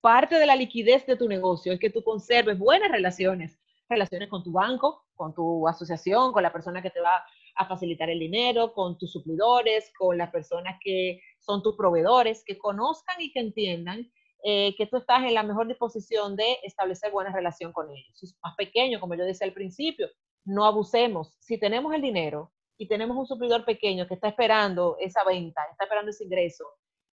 Parte 0.00 0.36
de 0.36 0.46
la 0.46 0.56
liquidez 0.56 1.06
de 1.06 1.16
tu 1.16 1.28
negocio 1.28 1.72
es 1.72 1.78
que 1.78 1.90
tú 1.90 2.02
conserves 2.02 2.58
buenas 2.58 2.90
relaciones, 2.90 3.60
relaciones 3.88 4.28
con 4.28 4.42
tu 4.42 4.52
banco, 4.52 5.04
con 5.14 5.34
tu 5.34 5.68
asociación, 5.68 6.32
con 6.32 6.42
la 6.42 6.52
persona 6.52 6.80
que 6.80 6.90
te 6.90 7.00
va 7.00 7.24
a 7.56 7.66
facilitar 7.66 8.08
el 8.08 8.18
dinero, 8.18 8.72
con 8.72 8.96
tus 8.96 9.12
suplidores, 9.12 9.92
con 9.98 10.16
las 10.16 10.30
personas 10.30 10.78
que 10.82 11.20
son 11.38 11.62
tus 11.62 11.76
proveedores, 11.76 12.42
que 12.44 12.56
conozcan 12.56 13.20
y 13.20 13.30
que 13.32 13.40
entiendan 13.40 14.10
eh, 14.44 14.74
que 14.76 14.86
tú 14.86 14.96
estás 14.96 15.22
en 15.22 15.34
la 15.34 15.42
mejor 15.42 15.66
disposición 15.66 16.36
de 16.36 16.58
establecer 16.62 17.10
buena 17.10 17.32
relación 17.32 17.72
con 17.72 17.90
ellos. 17.90 18.18
Si 18.18 18.26
es 18.26 18.38
más 18.42 18.54
pequeño, 18.56 19.00
como 19.00 19.14
yo 19.14 19.24
decía 19.24 19.46
al 19.46 19.52
principio, 19.52 20.08
no 20.44 20.64
abusemos. 20.64 21.36
Si 21.40 21.58
tenemos 21.58 21.94
el 21.94 22.02
dinero 22.02 22.52
y 22.78 22.88
tenemos 22.88 23.16
un 23.16 23.26
suplidor 23.26 23.64
pequeño 23.64 24.06
que 24.06 24.14
está 24.14 24.28
esperando 24.28 24.96
esa 24.98 25.24
venta, 25.24 25.62
está 25.70 25.84
esperando 25.84 26.10
ese 26.10 26.24
ingreso, 26.24 26.64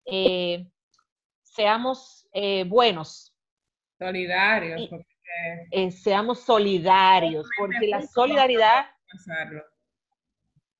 eh, 0.05 0.67
seamos 1.41 2.27
eh, 2.33 2.65
buenos. 2.65 3.33
Solidarios. 3.97 4.89
seamos 6.03 6.41
solidarios, 6.41 7.47
porque 7.57 7.87
la 7.87 8.01
solidaridad 8.01 8.85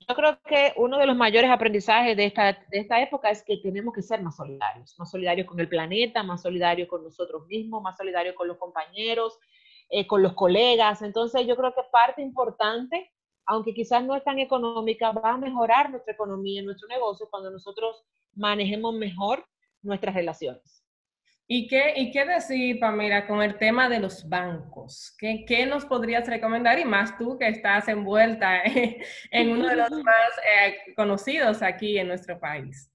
yo 0.08 0.14
creo 0.14 0.38
que 0.42 0.72
uno 0.76 0.98
de 0.98 1.06
los 1.06 1.16
mayores 1.16 1.50
aprendizajes 1.50 2.16
de 2.16 2.26
esta, 2.26 2.52
de 2.52 2.78
esta 2.78 3.00
época 3.00 3.30
es 3.30 3.42
que 3.42 3.56
tenemos 3.58 3.94
que 3.94 4.02
ser 4.02 4.22
más 4.22 4.36
solidarios, 4.36 4.94
más 4.98 5.10
solidarios 5.10 5.46
con 5.46 5.58
el 5.60 5.68
planeta, 5.68 6.22
más 6.22 6.42
solidarios 6.42 6.88
con 6.88 7.02
nosotros 7.02 7.46
mismos, 7.46 7.82
más 7.82 7.96
solidarios 7.96 8.34
con 8.34 8.48
los 8.48 8.58
compañeros, 8.58 9.38
eh, 9.88 10.06
con 10.06 10.22
los 10.22 10.34
colegas. 10.34 11.02
Entonces 11.02 11.46
yo 11.46 11.56
creo 11.56 11.74
que 11.74 11.82
parte 11.90 12.22
importante, 12.22 13.12
aunque 13.46 13.72
quizás 13.72 14.04
no 14.04 14.14
es 14.14 14.24
tan 14.24 14.38
económica, 14.38 15.12
va 15.12 15.32
a 15.32 15.38
mejorar 15.38 15.90
nuestra 15.90 16.12
economía, 16.12 16.62
nuestro 16.62 16.88
negocio 16.88 17.28
cuando 17.30 17.50
nosotros 17.50 18.04
manejemos 18.34 18.94
mejor 18.94 19.46
nuestras 19.82 20.14
relaciones. 20.14 20.83
¿Y 21.46 21.68
qué, 21.68 21.92
¿Y 21.96 22.10
qué 22.10 22.24
decir, 22.24 22.80
Pamela, 22.80 23.26
con 23.26 23.42
el 23.42 23.58
tema 23.58 23.88
de 23.90 24.00
los 24.00 24.26
bancos? 24.26 25.14
¿Qué, 25.18 25.44
¿Qué, 25.46 25.66
nos 25.66 25.84
podrías 25.84 26.26
recomendar? 26.26 26.78
Y 26.78 26.86
más 26.86 27.18
tú 27.18 27.36
que 27.38 27.48
estás 27.48 27.86
envuelta 27.88 28.62
en 29.30 29.50
uno 29.50 29.68
de 29.68 29.76
los 29.76 29.90
más 30.04 30.30
eh, 30.58 30.94
conocidos 30.96 31.60
aquí 31.62 31.98
en 31.98 32.08
nuestro 32.08 32.40
país. 32.40 32.90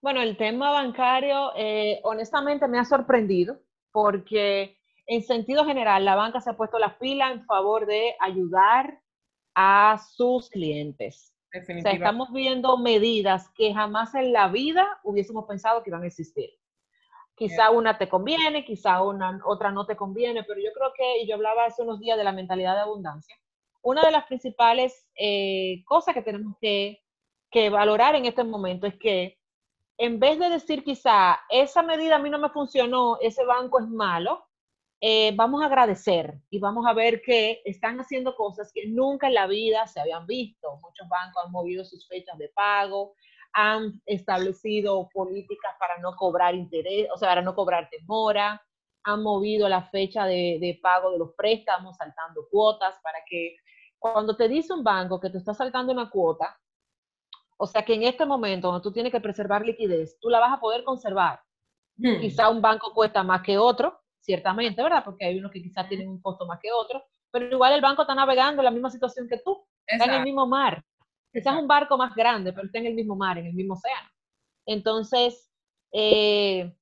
Bueno, 0.00 0.22
el 0.22 0.36
tema 0.36 0.70
bancario, 0.70 1.52
eh, 1.56 1.98
honestamente, 2.04 2.68
me 2.68 2.78
ha 2.78 2.84
sorprendido 2.84 3.60
porque 3.90 4.78
en 5.06 5.22
sentido 5.22 5.64
general 5.64 6.04
la 6.04 6.14
banca 6.14 6.40
se 6.40 6.50
ha 6.50 6.56
puesto 6.56 6.78
la 6.78 6.90
fila 6.90 7.32
en 7.32 7.44
favor 7.44 7.86
de 7.86 8.14
ayudar 8.20 9.00
a 9.56 9.98
sus 10.14 10.48
clientes. 10.48 11.34
O 11.54 11.80
sea, 11.80 11.92
estamos 11.92 12.32
viendo 12.32 12.76
medidas 12.78 13.48
que 13.56 13.72
jamás 13.72 14.14
en 14.14 14.32
la 14.32 14.48
vida 14.48 15.00
hubiésemos 15.04 15.46
pensado 15.46 15.82
que 15.82 15.90
iban 15.90 16.02
a 16.02 16.06
existir. 16.06 16.50
Quizá 17.36 17.70
una 17.70 17.98
te 17.98 18.08
conviene, 18.08 18.64
quizá 18.64 19.02
una, 19.02 19.40
otra 19.44 19.72
no 19.72 19.86
te 19.86 19.96
conviene, 19.96 20.44
pero 20.44 20.60
yo 20.60 20.70
creo 20.72 20.92
que, 20.96 21.22
y 21.22 21.26
yo 21.26 21.34
hablaba 21.34 21.64
hace 21.64 21.82
unos 21.82 21.98
días 21.98 22.16
de 22.16 22.24
la 22.24 22.32
mentalidad 22.32 22.74
de 22.74 22.82
abundancia, 22.82 23.36
una 23.82 24.02
de 24.02 24.12
las 24.12 24.24
principales 24.26 25.06
eh, 25.16 25.82
cosas 25.84 26.14
que 26.14 26.22
tenemos 26.22 26.56
que, 26.60 27.02
que 27.50 27.70
valorar 27.70 28.14
en 28.14 28.26
este 28.26 28.44
momento 28.44 28.86
es 28.86 28.94
que 28.96 29.38
en 29.98 30.18
vez 30.18 30.38
de 30.38 30.48
decir 30.48 30.82
quizá, 30.82 31.40
esa 31.50 31.82
medida 31.82 32.16
a 32.16 32.18
mí 32.18 32.30
no 32.30 32.38
me 32.38 32.48
funcionó, 32.50 33.18
ese 33.20 33.44
banco 33.44 33.78
es 33.78 33.86
malo, 33.86 34.46
eh, 35.00 35.32
vamos 35.36 35.62
a 35.62 35.66
agradecer 35.66 36.34
y 36.50 36.58
vamos 36.58 36.86
a 36.86 36.94
ver 36.94 37.20
que 37.20 37.60
están 37.64 38.00
haciendo 38.00 38.34
cosas 38.34 38.72
que 38.72 38.86
nunca 38.86 39.26
en 39.26 39.34
la 39.34 39.46
vida 39.46 39.86
se 39.86 40.00
habían 40.00 40.26
visto. 40.26 40.78
Muchos 40.80 41.06
bancos 41.08 41.44
han 41.44 41.52
movido 41.52 41.84
sus 41.84 42.08
fechas 42.08 42.38
de 42.38 42.48
pago, 42.48 43.14
han 43.54 44.00
establecido 44.04 45.08
políticas 45.12 45.74
para 45.78 45.98
no 45.98 46.14
cobrar 46.16 46.54
interés, 46.54 47.08
o 47.14 47.16
sea, 47.16 47.30
para 47.30 47.42
no 47.42 47.54
cobrar 47.54 47.88
demora, 47.90 48.60
han 49.04 49.22
movido 49.22 49.68
la 49.68 49.82
fecha 49.82 50.26
de, 50.26 50.58
de 50.60 50.78
pago 50.82 51.12
de 51.12 51.18
los 51.18 51.34
préstamos 51.36 51.96
saltando 51.96 52.46
cuotas 52.50 52.98
para 53.02 53.18
que 53.28 53.56
cuando 53.98 54.36
te 54.36 54.48
dice 54.48 54.72
un 54.72 54.82
banco 54.82 55.20
que 55.20 55.30
te 55.30 55.38
está 55.38 55.54
saltando 55.54 55.92
una 55.92 56.10
cuota, 56.10 56.58
o 57.56 57.66
sea 57.66 57.84
que 57.84 57.94
en 57.94 58.02
este 58.02 58.26
momento, 58.26 58.68
cuando 58.68 58.82
tú 58.82 58.92
tienes 58.92 59.12
que 59.12 59.20
preservar 59.20 59.64
liquidez, 59.64 60.18
tú 60.20 60.28
la 60.28 60.40
vas 60.40 60.52
a 60.52 60.60
poder 60.60 60.84
conservar. 60.84 61.40
Hmm. 61.96 62.20
Quizá 62.20 62.50
un 62.50 62.60
banco 62.60 62.92
cuesta 62.92 63.22
más 63.22 63.42
que 63.42 63.56
otro, 63.56 64.00
ciertamente, 64.20 64.82
¿verdad? 64.82 65.04
Porque 65.04 65.24
hay 65.24 65.38
unos 65.38 65.52
que 65.52 65.62
quizás 65.62 65.88
tienen 65.88 66.08
un 66.08 66.20
costo 66.20 66.46
más 66.46 66.58
que 66.60 66.72
otro, 66.72 67.04
pero 67.30 67.46
igual 67.46 67.72
el 67.72 67.80
banco 67.80 68.02
está 68.02 68.14
navegando 68.14 68.60
en 68.60 68.64
la 68.64 68.70
misma 68.70 68.90
situación 68.90 69.28
que 69.28 69.38
tú, 69.38 69.64
está 69.86 70.04
en 70.04 70.14
el 70.14 70.22
mismo 70.22 70.46
mar. 70.46 70.84
Quizás 71.34 71.56
un 71.56 71.66
barco 71.66 71.98
más 71.98 72.14
grande, 72.14 72.52
pero 72.52 72.66
está 72.66 72.78
en 72.78 72.86
el 72.86 72.94
mismo 72.94 73.16
mar, 73.16 73.36
en 73.38 73.46
el 73.46 73.54
mismo 73.54 73.74
océano. 73.74 74.08
Entonces, 74.66 75.50
eh, 75.92 76.72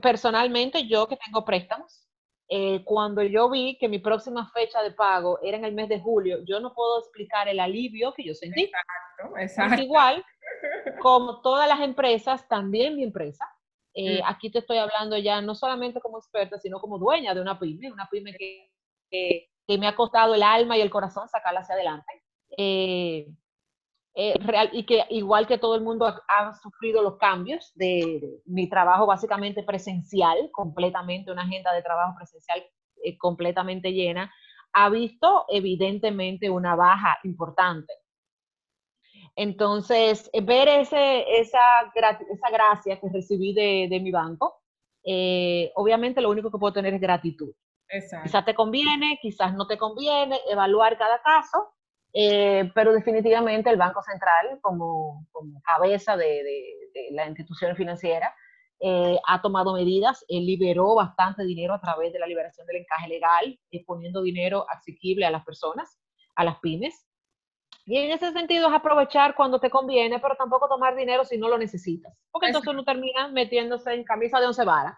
personalmente, 0.00 0.86
yo 0.88 1.06
que 1.06 1.18
tengo 1.18 1.44
préstamos, 1.44 2.08
eh, 2.48 2.82
cuando 2.84 3.22
yo 3.22 3.50
vi 3.50 3.76
que 3.76 3.88
mi 3.88 3.98
próxima 3.98 4.48
fecha 4.50 4.82
de 4.82 4.92
pago 4.92 5.38
era 5.42 5.58
en 5.58 5.64
el 5.66 5.74
mes 5.74 5.90
de 5.90 6.00
julio, 6.00 6.38
yo 6.46 6.58
no 6.58 6.72
puedo 6.72 7.00
explicar 7.00 7.48
el 7.48 7.60
alivio 7.60 8.14
que 8.14 8.24
yo 8.24 8.34
sentí. 8.34 8.62
Exacto, 8.62 9.38
exacto. 9.38 9.82
igual, 9.82 10.24
como 11.02 11.42
todas 11.42 11.68
las 11.68 11.80
empresas, 11.80 12.48
también 12.48 12.96
mi 12.96 13.04
empresa, 13.04 13.44
eh, 13.92 14.22
mm. 14.22 14.26
aquí 14.26 14.50
te 14.50 14.60
estoy 14.60 14.78
hablando 14.78 15.18
ya 15.18 15.42
no 15.42 15.54
solamente 15.54 16.00
como 16.00 16.18
experta, 16.18 16.58
sino 16.58 16.80
como 16.80 16.98
dueña 16.98 17.34
de 17.34 17.42
una 17.42 17.58
pyme, 17.58 17.92
una 17.92 18.08
pyme 18.10 18.32
que, 18.34 18.70
que, 19.10 19.78
me 19.78 19.86
ha 19.86 19.96
costado 19.96 20.34
el 20.34 20.42
alma 20.42 20.78
y 20.78 20.80
el 20.80 20.90
corazón 20.90 21.28
sacarla 21.28 21.60
hacia 21.60 21.74
adelante. 21.74 22.22
Eh, 22.56 23.26
eh, 24.18 24.32
real, 24.38 24.70
y 24.72 24.86
que 24.86 25.04
igual 25.10 25.46
que 25.46 25.58
todo 25.58 25.74
el 25.74 25.82
mundo 25.82 26.06
ha, 26.06 26.54
sufrido 26.54 27.02
los 27.02 27.18
cambios 27.18 27.70
de, 27.74 28.40
mi 28.46 28.66
trabajo 28.66 29.04
básicamente 29.04 29.62
presencial, 29.62 30.48
completamente 30.52 31.30
una 31.30 31.42
agenda 31.42 31.70
de 31.74 31.82
trabajo 31.82 32.14
presencial 32.16 32.64
eh, 33.04 33.18
completamente 33.18 33.92
llena, 33.92 34.32
ha 34.72 34.88
visto 34.88 35.44
evidentemente 35.50 36.48
una 36.48 36.74
baja 36.74 37.18
importante. 37.24 37.92
Entonces, 39.34 40.30
eh, 40.32 40.40
ver 40.40 40.68
ese, 40.68 41.38
esa, 41.38 41.60
esa 41.94 42.50
gracia 42.50 42.98
que 42.98 43.10
recibí 43.12 43.52
de, 43.52 43.86
de 43.90 44.00
mi 44.00 44.12
banco, 44.12 44.62
obviamente 45.74 46.22
lo 46.22 46.30
único 46.30 46.50
que 46.50 46.56
puedo 46.56 46.72
tener 46.72 46.94
es 46.94 47.02
gratitud. 47.02 47.52
Quizás 48.22 48.46
te 48.46 48.54
conviene, 48.54 49.18
quizás 49.20 49.52
no 49.54 49.66
te 49.66 49.76
conviene, 49.76 50.40
evaluar 50.48 50.96
cada 50.96 51.20
caso 51.20 51.75
eh, 52.18 52.72
pero 52.74 52.94
definitivamente 52.94 53.68
el 53.68 53.76
Banco 53.76 54.00
Central, 54.00 54.58
como, 54.62 55.26
como 55.32 55.60
cabeza 55.60 56.16
de, 56.16 56.24
de, 56.24 57.08
la 57.10 57.26
institución 57.26 57.76
financiera, 57.76 58.34
eh, 58.80 59.18
ha 59.28 59.42
tomado 59.42 59.74
medidas, 59.74 60.24
liberó 60.30 60.94
bastante 60.94 61.44
dinero 61.44 61.74
a 61.74 61.80
través 61.82 62.14
de 62.14 62.18
la 62.18 62.26
liberación 62.26 62.66
del 62.66 62.76
encaje 62.76 63.08
legal, 63.08 63.60
poniendo 63.86 64.22
dinero 64.22 64.64
asequible 64.70 65.26
a 65.26 65.30
las 65.30 65.44
personas, 65.44 66.00
a 66.36 66.44
las 66.44 66.58
pymes. 66.60 67.06
Y 67.84 67.98
en 67.98 68.10
ese 68.10 68.32
sentido 68.32 68.68
es 68.68 68.74
aprovechar 68.74 69.34
cuando 69.34 69.60
te 69.60 69.68
conviene, 69.68 70.18
pero 70.18 70.36
tampoco 70.36 70.68
tomar 70.68 70.96
dinero 70.96 71.22
si 71.22 71.36
no 71.36 71.48
lo 71.48 71.58
necesitas, 71.58 72.18
porque 72.32 72.46
entonces 72.46 72.72
uno 72.72 72.82
termina 72.82 73.28
metiéndose 73.28 73.92
en 73.92 74.04
camisa 74.04 74.40
de 74.40 74.46
once 74.46 74.64
varas 74.64 74.96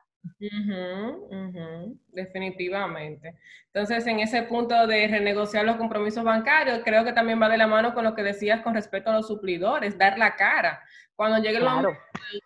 definitivamente. 2.08 3.34
Entonces, 3.66 4.06
en 4.06 4.20
ese 4.20 4.42
punto 4.42 4.86
de 4.86 5.08
renegociar 5.08 5.64
los 5.64 5.76
compromisos 5.76 6.24
bancarios, 6.24 6.80
creo 6.84 7.04
que 7.04 7.12
también 7.12 7.40
va 7.40 7.48
de 7.48 7.58
la 7.58 7.66
mano 7.66 7.94
con 7.94 8.04
lo 8.04 8.14
que 8.14 8.22
decías 8.22 8.60
con 8.62 8.74
respecto 8.74 9.10
a 9.10 9.14
los 9.14 9.28
suplidores, 9.28 9.98
dar 9.98 10.18
la 10.18 10.36
cara. 10.36 10.82
Cuando 11.18 11.38
llegue 11.38 11.59
el 11.59 11.64
momento 11.64 11.98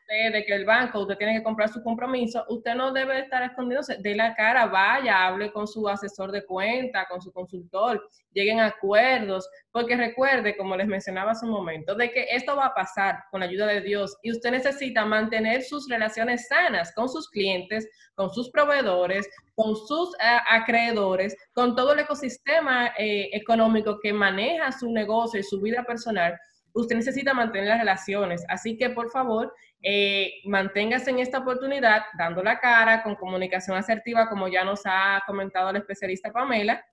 de, 0.09 0.45
que 0.47 0.55
el 0.55 0.65
banco, 0.65 1.01
usted 1.01 1.19
tiene 1.19 1.37
que 1.37 1.43
comprar 1.43 1.69
su 1.69 1.83
compromiso, 1.83 2.43
usted 2.49 2.75
no 2.75 2.91
debe 2.91 3.19
estar 3.19 3.43
escondiéndose, 3.43 3.99
de 3.99 4.15
la 4.15 4.35
cara, 4.35 4.65
vaya, 4.65 5.27
hable 5.27 5.53
con 5.53 5.69
su 5.69 5.87
asesor 5.87 6.33
de 6.33 6.47
cuenta, 6.47 7.07
con 7.07 7.21
su 7.21 7.31
consultor, 7.35 8.03
lleguen 8.33 8.61
a 8.61 8.69
acuerdos, 8.69 9.47
porque 9.71 9.95
recuerde, 9.95 10.57
como 10.57 10.75
les 10.75 10.87
mencionaba 10.87 11.33
hace 11.33 11.45
un 11.45 11.53
momento, 11.53 11.95
de 11.95 12.13
que 12.13 12.29
esto 12.31 12.57
va 12.57 12.65
a 12.65 12.75
pasar 12.75 13.19
con 13.31 13.41
la 13.41 13.47
ayuda 13.47 13.67
de 13.67 13.83
Dios 13.83 14.17
y 14.23 14.33
usted 14.33 14.53
necesita 14.53 15.05
mantener 15.05 15.63
sus 15.65 15.87
relaciones 15.87 16.49
sanas 16.49 16.95
con 16.95 17.11
sus 17.11 17.29
clientes, 17.29 17.87
con 18.15 18.33
sus 18.33 18.51
proveedores, 18.51 19.29
con 19.55 19.77
sus 19.77 20.15
eh, 20.15 20.39
acreedores, 20.49 21.37
con 21.53 21.77
todo 21.77 21.93
el 21.93 21.99
ecosistema 21.99 22.95
eh, 22.97 23.29
económico 23.35 23.99
que 24.03 24.15
maneja 24.15 24.73
su 24.73 24.91
negocio 24.91 25.41
y 25.41 25.43
su 25.43 25.61
vida 25.61 25.85
personal 25.85 26.39
usted 26.75 26.97
necesita 26.97 27.35
mantener 27.35 27.69
las 27.69 27.79
relaciones. 27.79 28.45
Así 28.49 28.77
que, 28.77 28.91
por 28.91 29.11
favor, 29.11 29.55
eh, 29.83 30.35
manténgase 30.45 31.11
en 31.11 31.19
esta 31.19 31.39
oportunidad 31.39 32.05
dando 32.17 32.43
la 32.43 32.61
cara, 32.61 33.03
con 33.03 33.17
comunicación 33.17 33.77
asertiva, 33.77 34.29
como 34.29 34.49
ya 34.49 34.65
nos 34.65 34.83
ha 34.85 35.23
comentado 35.27 35.73
la 35.73 35.79
especialista 35.79 36.33
Pamela. 36.33 36.85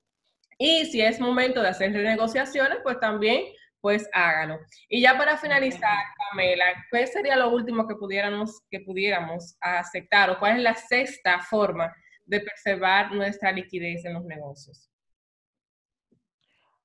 Y 0.58 0.86
si 0.86 1.02
es 1.02 1.20
momento 1.20 1.62
de 1.62 1.70
hacer 1.70 1.94
renegociaciones, 1.94 2.80
pues 2.84 3.00
también, 3.00 3.46
pues 3.80 4.10
hágalo. 4.12 4.60
Y 4.90 5.02
ya 5.02 5.18
para 5.18 5.38
finalizar, 5.38 6.04
Pamela, 6.18 6.66
¿cuál 6.90 7.08
sería 7.08 7.38
lo 7.38 7.50
último 7.50 7.88
que 7.88 7.96
pudiéramos, 7.96 8.62
que 8.70 8.82
pudiéramos 8.82 9.56
aceptar 9.62 10.30
o 10.32 10.40
cuál 10.40 10.58
es 10.58 10.64
la 10.64 10.76
sexta 10.76 11.40
forma 11.40 11.96
de 12.26 12.42
preservar 12.42 13.12
nuestra 13.14 13.52
liquidez 13.52 14.04
en 14.04 14.16
los 14.16 14.26
negocios? 14.26 14.90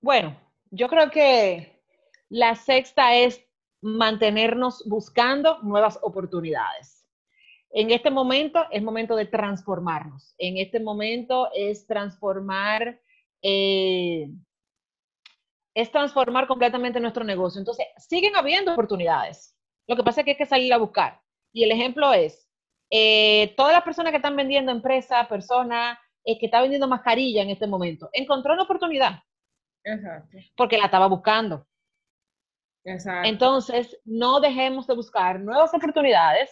Bueno, 0.01 0.39
yo 0.71 0.89
creo 0.89 1.11
que 1.11 1.74
la 2.29 2.55
sexta 2.55 3.15
es 3.17 3.45
mantenernos 3.81 4.83
buscando 4.87 5.59
nuevas 5.63 5.99
oportunidades. 6.03 7.07
En 7.71 7.91
este 7.91 8.11
momento 8.11 8.65
es 8.71 8.83
momento 8.83 9.17
de 9.17 9.27
transformarnos. 9.27 10.35
En 10.39 10.59
este 10.59 10.81
momento 10.81 11.51
es 11.55 11.87
transformar, 11.87 13.01
eh, 13.43 14.31
es 15.75 15.91
transformar 15.91 16.47
completamente 16.47 17.01
nuestro 17.01 17.25
negocio. 17.25 17.59
Entonces, 17.59 17.87
siguen 17.97 18.37
habiendo 18.37 18.73
oportunidades. 18.73 19.57
Lo 19.87 19.97
que 19.97 20.05
pasa 20.05 20.21
es 20.21 20.25
que 20.25 20.31
hay 20.31 20.37
que 20.37 20.47
salir 20.47 20.73
a 20.73 20.79
buscar. 20.79 21.21
Y 21.53 21.65
el 21.65 21.73
ejemplo 21.73 22.13
es, 22.13 22.49
eh, 22.91 23.53
todas 23.57 23.73
las 23.73 23.83
personas 23.83 24.13
que 24.13 24.19
están 24.19 24.37
vendiendo 24.37 24.71
empresa, 24.71 25.27
persona 25.29 25.99
eh, 26.25 26.39
que 26.39 26.47
está 26.47 26.61
vendiendo 26.63 26.89
mascarilla 26.89 27.43
en 27.43 27.51
este 27.51 27.67
momento, 27.67 28.09
encontró 28.13 28.55
una 28.55 28.63
oportunidad. 28.63 29.21
Porque 30.57 30.79
la 30.79 30.87
estaba 30.87 31.09
buscando. 31.09 31.67
Entonces, 32.85 33.99
no 34.05 34.41
dejemos 34.41 34.87
de 34.87 34.95
buscar 34.95 35.41
nuevas 35.41 35.73
oportunidades. 35.75 36.51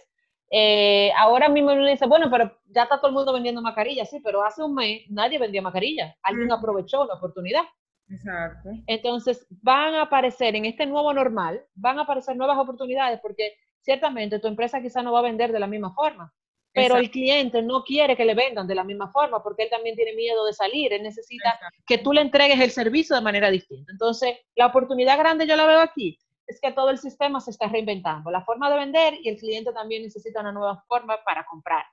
Eh, 0.51 1.11
ahora 1.16 1.49
mismo 1.49 1.73
uno 1.73 1.87
dice, 1.87 2.07
bueno, 2.07 2.31
pero 2.31 2.55
ya 2.66 2.83
está 2.83 2.99
todo 2.99 3.09
el 3.09 3.14
mundo 3.14 3.33
vendiendo 3.33 3.62
mascarillas, 3.62 4.11
sí, 4.11 4.21
pero 4.23 4.45
hace 4.45 4.62
un 4.62 4.75
mes 4.75 5.03
nadie 5.09 5.38
vendía 5.38 5.62
mascarillas, 5.62 6.14
alguien 6.23 6.53
aprovechó 6.53 7.07
la 7.07 7.14
oportunidad. 7.14 7.62
Exacto. 8.09 8.68
Entonces, 8.87 9.47
van 9.62 9.95
a 9.95 10.03
aparecer 10.03 10.55
en 10.55 10.66
este 10.66 10.85
nuevo 10.85 11.14
normal, 11.14 11.64
van 11.75 11.99
a 11.99 12.03
aparecer 12.03 12.37
nuevas 12.37 12.59
oportunidades 12.59 13.18
porque 13.21 13.55
ciertamente 13.81 14.38
tu 14.38 14.49
empresa 14.49 14.83
quizá 14.83 15.03
no 15.03 15.12
va 15.12 15.21
a 15.21 15.23
vender 15.23 15.53
de 15.53 15.61
la 15.61 15.66
misma 15.66 15.95
forma, 15.95 16.33
pero 16.72 16.96
el 16.96 17.11
cliente 17.11 17.62
no 17.62 17.85
quiere 17.85 18.16
que 18.16 18.24
le 18.24 18.35
vendan 18.35 18.66
de 18.66 18.74
la 18.74 18.85
misma 18.85 19.11
forma 19.11 19.42
porque 19.42 19.64
él 19.64 19.70
también 19.70 19.94
tiene 19.94 20.14
miedo 20.14 20.44
de 20.46 20.52
salir, 20.52 20.92
él 20.92 21.02
necesita 21.02 21.58
que 21.87 21.98
tú 21.98 22.12
le 22.12 22.22
entregues 22.22 22.61
el 22.61 22.70
servicio 22.70 23.14
de 23.14 23.22
manera 23.22 23.50
distinta. 23.50 23.92
Entonces, 23.92 24.37
la 24.56 24.66
oportunidad 24.66 25.18
grande 25.18 25.46
yo 25.46 25.56
la 25.56 25.66
veo 25.66 25.80
aquí, 25.80 26.18
es 26.46 26.61
que 26.61 26.72
todo 26.72 26.90
el 26.90 26.98
sistema 26.98 27.40
se 27.40 27.50
está 27.50 27.68
reinventando, 27.68 28.30
la 28.30 28.44
forma 28.44 28.70
de 28.70 28.76
vender 28.76 29.14
y 29.22 29.28
el 29.28 29.38
cliente 29.38 29.72
también 29.72 30.02
necesita 30.02 30.40
una 30.40 30.52
nueva 30.52 30.82
forma 30.88 31.18
para 31.24 31.44
comprar. 31.44 31.85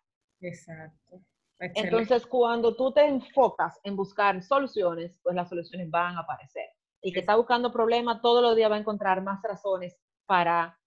Exacto. 0.41 1.21
Entonces, 1.59 2.25
cuando 2.25 2.73
tú 2.75 2.93
te 2.93 3.05
enfocas 3.05 3.79
en 3.83 3.95
buscar 3.95 4.41
soluciones, 4.41 5.19
pues 5.21 5.35
las 5.35 5.49
soluciones 5.49 5.89
van 5.89 6.15
a 6.15 6.21
aparecer. 6.21 6.69
Y 7.01 7.11
que 7.11 7.19
está 7.19 7.35
buscando 7.35 7.71
problemas, 7.71 8.21
todos 8.21 8.41
los 8.41 8.55
días 8.55 8.71
va 8.71 8.75
a 8.75 8.79
encontrar 8.79 9.21
más 9.21 9.41
razones 9.43 9.97
para, 10.25 10.79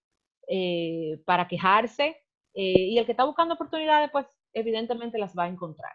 eh, 0.49 1.21
para 1.27 1.47
quejarse. 1.47 2.22
Eh, 2.55 2.89
y 2.91 2.99
el 2.99 3.07
que 3.07 3.13
está 3.13 3.25
buscando 3.25 3.55
oportunidades, 3.55 4.11
pues 4.13 4.27
evidentemente 4.53 5.19
las 5.19 5.35
va 5.37 5.45
a 5.45 5.49
encontrar. 5.49 5.93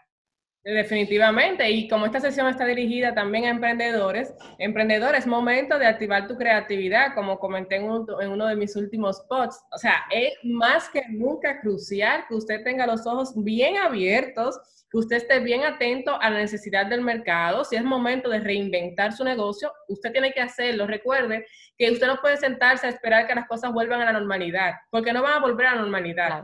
Definitivamente, 0.74 1.72
y 1.72 1.88
como 1.88 2.08
esta 2.08 2.20
sesión 2.20 2.50
está 2.50 2.66
dirigida 2.66 3.16
también 3.16 3.46
a 3.46 3.52
emprendedores, 3.52 4.34
emprendedores, 4.60 5.22
es 5.22 5.26
momento 5.26 5.80
de 5.80 5.86
activar 5.86 6.28
tu 6.28 6.36
creatividad, 6.36 7.16
como 7.16 7.40
comenté 7.40 7.78
en, 7.78 7.86
uno 7.86 8.48
de 8.48 8.56
mis 8.58 8.76
últimos 8.76 9.22
posts. 9.30 9.64
O 9.72 9.78
sea, 9.78 9.94
es 10.12 10.34
más 10.44 10.90
que 10.90 11.04
nunca 11.08 11.62
crucial 11.62 12.26
que 12.28 12.36
usted 12.36 12.66
tenga 12.66 12.86
los 12.86 13.08
ojos 13.08 13.32
bien 13.46 13.78
abiertos, 13.78 14.60
que 14.92 14.98
usted 14.98 15.16
esté 15.16 15.40
bien 15.40 15.64
atento 15.64 16.20
a 16.20 16.30
la 16.30 16.40
necesidad 16.40 16.86
del 16.88 17.00
mercado. 17.00 17.64
Si 17.64 17.78
es 17.78 17.84
momento 17.86 18.28
de 18.28 18.42
reinventar 18.42 19.14
su 19.14 19.24
negocio, 19.24 19.72
usted 19.88 20.12
tiene 20.12 20.34
que 20.34 20.42
hacerlo. 20.42 20.86
Recuerde 20.86 21.46
que 21.78 21.92
usted 21.92 22.08
no 22.08 22.20
puede 22.20 22.36
sentarse 22.36 22.88
a 22.88 22.90
esperar 22.90 23.26
que 23.26 23.36
las 23.36 23.48
cosas 23.48 23.72
vuelvan 23.72 24.02
a 24.02 24.06
la 24.06 24.20
normalidad, 24.20 24.74
porque 24.92 25.14
no 25.14 25.22
van 25.24 25.36
a 25.36 25.40
volver 25.40 25.68
a 25.68 25.76
la 25.76 25.82
normalidad. 25.84 26.44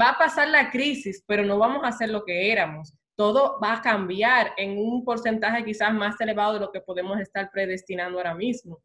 Va 0.00 0.10
a 0.10 0.18
pasar 0.18 0.46
la 0.46 0.70
crisis, 0.70 1.24
pero 1.26 1.42
no 1.42 1.58
vamos 1.58 1.82
a 1.82 1.88
hacer 1.88 2.10
lo 2.10 2.24
que 2.24 2.52
éramos 2.52 2.94
todo 3.16 3.58
va 3.62 3.74
a 3.74 3.82
cambiar 3.82 4.52
en 4.56 4.78
un 4.78 5.04
porcentaje 5.04 5.64
quizás 5.64 5.92
más 5.94 6.20
elevado 6.20 6.54
de 6.54 6.60
lo 6.60 6.72
que 6.72 6.80
podemos 6.80 7.18
estar 7.20 7.50
predestinando 7.50 8.18
ahora 8.18 8.34
mismo. 8.34 8.80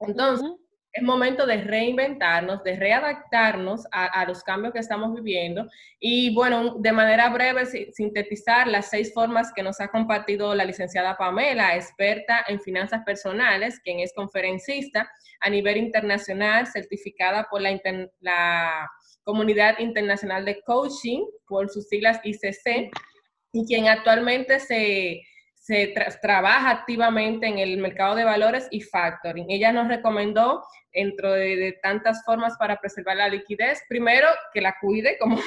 Entonces, 0.00 0.50
es 0.92 1.02
momento 1.02 1.46
de 1.46 1.56
reinventarnos, 1.56 2.62
de 2.64 2.76
readaptarnos 2.76 3.86
a, 3.92 4.26
los 4.26 4.42
cambios 4.42 4.74
que 4.74 4.80
estamos 4.80 5.14
viviendo 5.14 5.66
y, 5.98 6.34
bueno, 6.34 6.76
de 6.78 6.92
manera 6.92 7.30
breve, 7.30 7.64
sintetizar 7.92 8.68
las 8.68 8.90
seis 8.90 9.12
formas 9.14 9.52
que 9.54 9.62
nos 9.62 9.80
ha 9.80 9.88
compartido 9.88 10.54
la 10.54 10.66
licenciada 10.66 11.16
Pamela, 11.16 11.76
experta 11.76 12.44
en 12.46 12.60
finanzas 12.60 13.02
personales, 13.06 13.80
quien 13.80 14.00
es 14.00 14.12
conferencista 14.12 15.10
a 15.40 15.48
nivel 15.48 15.78
internacional, 15.78 16.66
certificada 16.66 17.46
por 17.50 17.62
la, 17.62 17.80
la 18.20 18.90
Comunidad 19.24 19.78
Internacional 19.78 20.44
de 20.44 20.60
Coaching, 20.60 21.24
por 21.46 21.70
sus 21.70 21.88
siglas 21.88 22.20
ICC 22.22 22.90
y 23.52 23.66
quien 23.66 23.88
actualmente 23.88 24.58
se, 24.60 25.22
trabaja 26.20 26.70
activamente 26.70 27.46
en 27.46 27.58
el 27.58 27.78
mercado 27.78 28.14
de 28.14 28.24
valores 28.24 28.66
y 28.70 28.80
factoring. 28.80 29.50
Ella 29.50 29.72
nos 29.72 29.88
recomendó, 29.88 30.62
dentro 30.92 31.32
de, 31.32 31.78
tantas 31.82 32.22
formas 32.24 32.56
para 32.58 32.78
preservar 32.78 33.16
la 33.16 33.28
liquidez, 33.28 33.80
primero 33.88 34.26
que 34.52 34.60
la 34.60 34.74
cuide, 34.80 35.16
como 35.20 35.38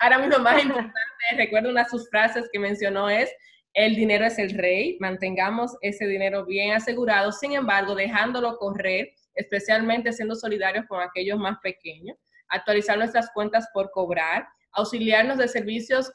ahora 0.00 0.18
mismo 0.18 0.38
más 0.38 0.62
importante, 0.62 0.94
recuerdo 1.36 1.70
una 1.70 1.84
de 1.84 1.90
sus 1.90 2.08
frases 2.10 2.48
que 2.52 2.58
mencionó 2.58 3.08
es, 3.08 3.32
el 3.72 3.94
dinero 3.94 4.24
es 4.26 4.38
el 4.38 4.50
rey, 4.50 4.96
mantengamos 5.00 5.76
ese 5.80 6.06
dinero 6.06 6.44
bien 6.44 6.72
asegurado, 6.72 7.30
sin 7.30 7.52
embargo, 7.52 7.94
dejándolo 7.94 8.58
correr, 8.58 9.12
especialmente 9.34 10.12
siendo 10.12 10.34
solidarios 10.34 10.86
con 10.86 11.00
aquellos 11.00 11.38
más 11.38 11.58
pequeños, 11.62 12.16
actualizar 12.48 12.98
nuestras 12.98 13.30
cuentas 13.32 13.68
por 13.72 13.90
cobrar, 13.92 14.48
auxiliarnos 14.72 15.38
de 15.38 15.48
servicios 15.48 16.12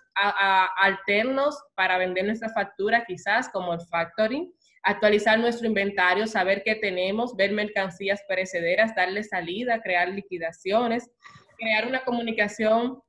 alternos 0.78 1.58
para 1.76 1.98
vender 1.98 2.26
nuestra 2.26 2.50
factura, 2.50 3.06
quizás 3.06 3.50
como 3.50 3.74
el 3.74 3.82
factoring, 3.82 4.54
actualizar 4.84 5.40
nuestro 5.40 5.68
inventario, 5.68 6.28
saber 6.28 6.62
qué 6.64 6.76
tenemos, 6.76 7.36
ver 7.36 7.52
mercancías 7.52 8.22
perecederas, 8.28 8.96
darle 8.96 9.24
salida, 9.24 9.82
crear 9.82 10.10
liquidaciones, 10.10 11.10
crear 11.58 11.88
una 11.88 12.04
comunicación 12.04 13.02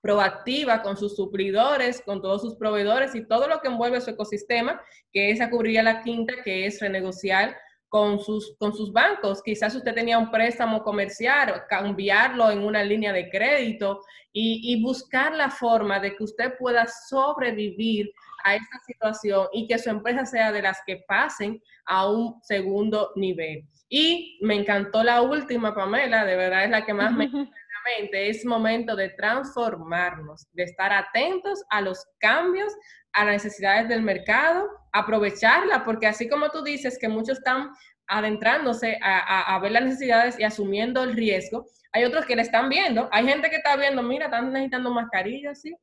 proactiva 0.00 0.82
con 0.82 0.96
sus 0.96 1.16
suplidores, 1.16 2.00
con 2.02 2.22
todos 2.22 2.40
sus 2.40 2.56
proveedores 2.56 3.14
y 3.14 3.26
todo 3.26 3.48
lo 3.48 3.60
que 3.60 3.68
envuelve 3.68 4.00
su 4.00 4.10
ecosistema, 4.10 4.80
que 5.12 5.30
esa 5.30 5.50
cubriría 5.50 5.82
la 5.82 6.02
quinta, 6.02 6.34
que 6.44 6.66
es 6.66 6.80
renegociar 6.80 7.56
con 7.88 8.18
sus, 8.20 8.56
con 8.58 8.74
sus 8.74 8.92
bancos. 8.92 9.42
Quizás 9.42 9.74
usted 9.74 9.94
tenía 9.94 10.18
un 10.18 10.30
préstamo 10.30 10.82
comercial, 10.82 11.64
cambiarlo 11.68 12.50
en 12.50 12.62
una 12.62 12.82
línea 12.82 13.12
de 13.12 13.30
crédito 13.30 14.00
y, 14.32 14.80
buscar 14.82 15.34
la 15.34 15.50
forma 15.50 15.98
de 15.98 16.14
que 16.14 16.24
usted 16.24 16.56
pueda 16.58 16.86
sobrevivir 16.86 18.12
a 18.44 18.54
esta 18.54 18.78
situación 18.86 19.48
y 19.52 19.66
que 19.66 19.78
su 19.78 19.90
empresa 19.90 20.24
sea 20.24 20.52
de 20.52 20.62
las 20.62 20.78
que 20.86 21.02
pasen 21.08 21.60
a 21.86 22.08
un 22.08 22.40
segundo 22.42 23.10
nivel. 23.16 23.64
Y 23.88 24.38
me 24.42 24.54
encantó 24.54 25.02
la 25.02 25.22
última, 25.22 25.74
Pamela, 25.74 26.24
de 26.24 26.36
verdad 26.36 26.64
es 26.64 26.70
la 26.70 26.84
que 26.84 26.94
más 26.94 27.12
me 27.12 27.28
es 28.12 28.44
momento 28.44 28.96
de 28.96 29.10
transformarnos, 29.10 30.46
de 30.52 30.64
estar 30.64 30.92
atentos 30.92 31.62
a 31.70 31.80
los 31.80 32.04
cambios, 32.18 32.72
a 33.12 33.24
las 33.24 33.44
necesidades 33.44 33.88
del 33.88 34.02
mercado, 34.02 34.68
aprovecharla, 34.92 35.84
porque 35.84 36.06
así 36.06 36.28
como 36.28 36.50
tú 36.50 36.62
dices 36.62 36.98
que 36.98 37.08
muchos 37.08 37.38
están 37.38 37.70
adentrándose 38.06 38.98
a, 39.02 39.58
ver 39.60 39.72
las 39.72 39.84
necesidades 39.84 40.38
y 40.38 40.44
asumiendo 40.44 41.02
el 41.02 41.14
riesgo, 41.14 41.66
hay 41.92 42.04
otros 42.04 42.26
que 42.26 42.36
le 42.36 42.42
están 42.42 42.68
viendo. 42.68 43.08
Hay 43.12 43.26
gente 43.26 43.50
que 43.50 43.56
está 43.56 43.76
viendo, 43.76 44.02
mira, 44.02 44.26
están 44.26 44.52
necesitando 44.52 44.90
mascarillas, 44.90 45.60
sí. 45.60 45.74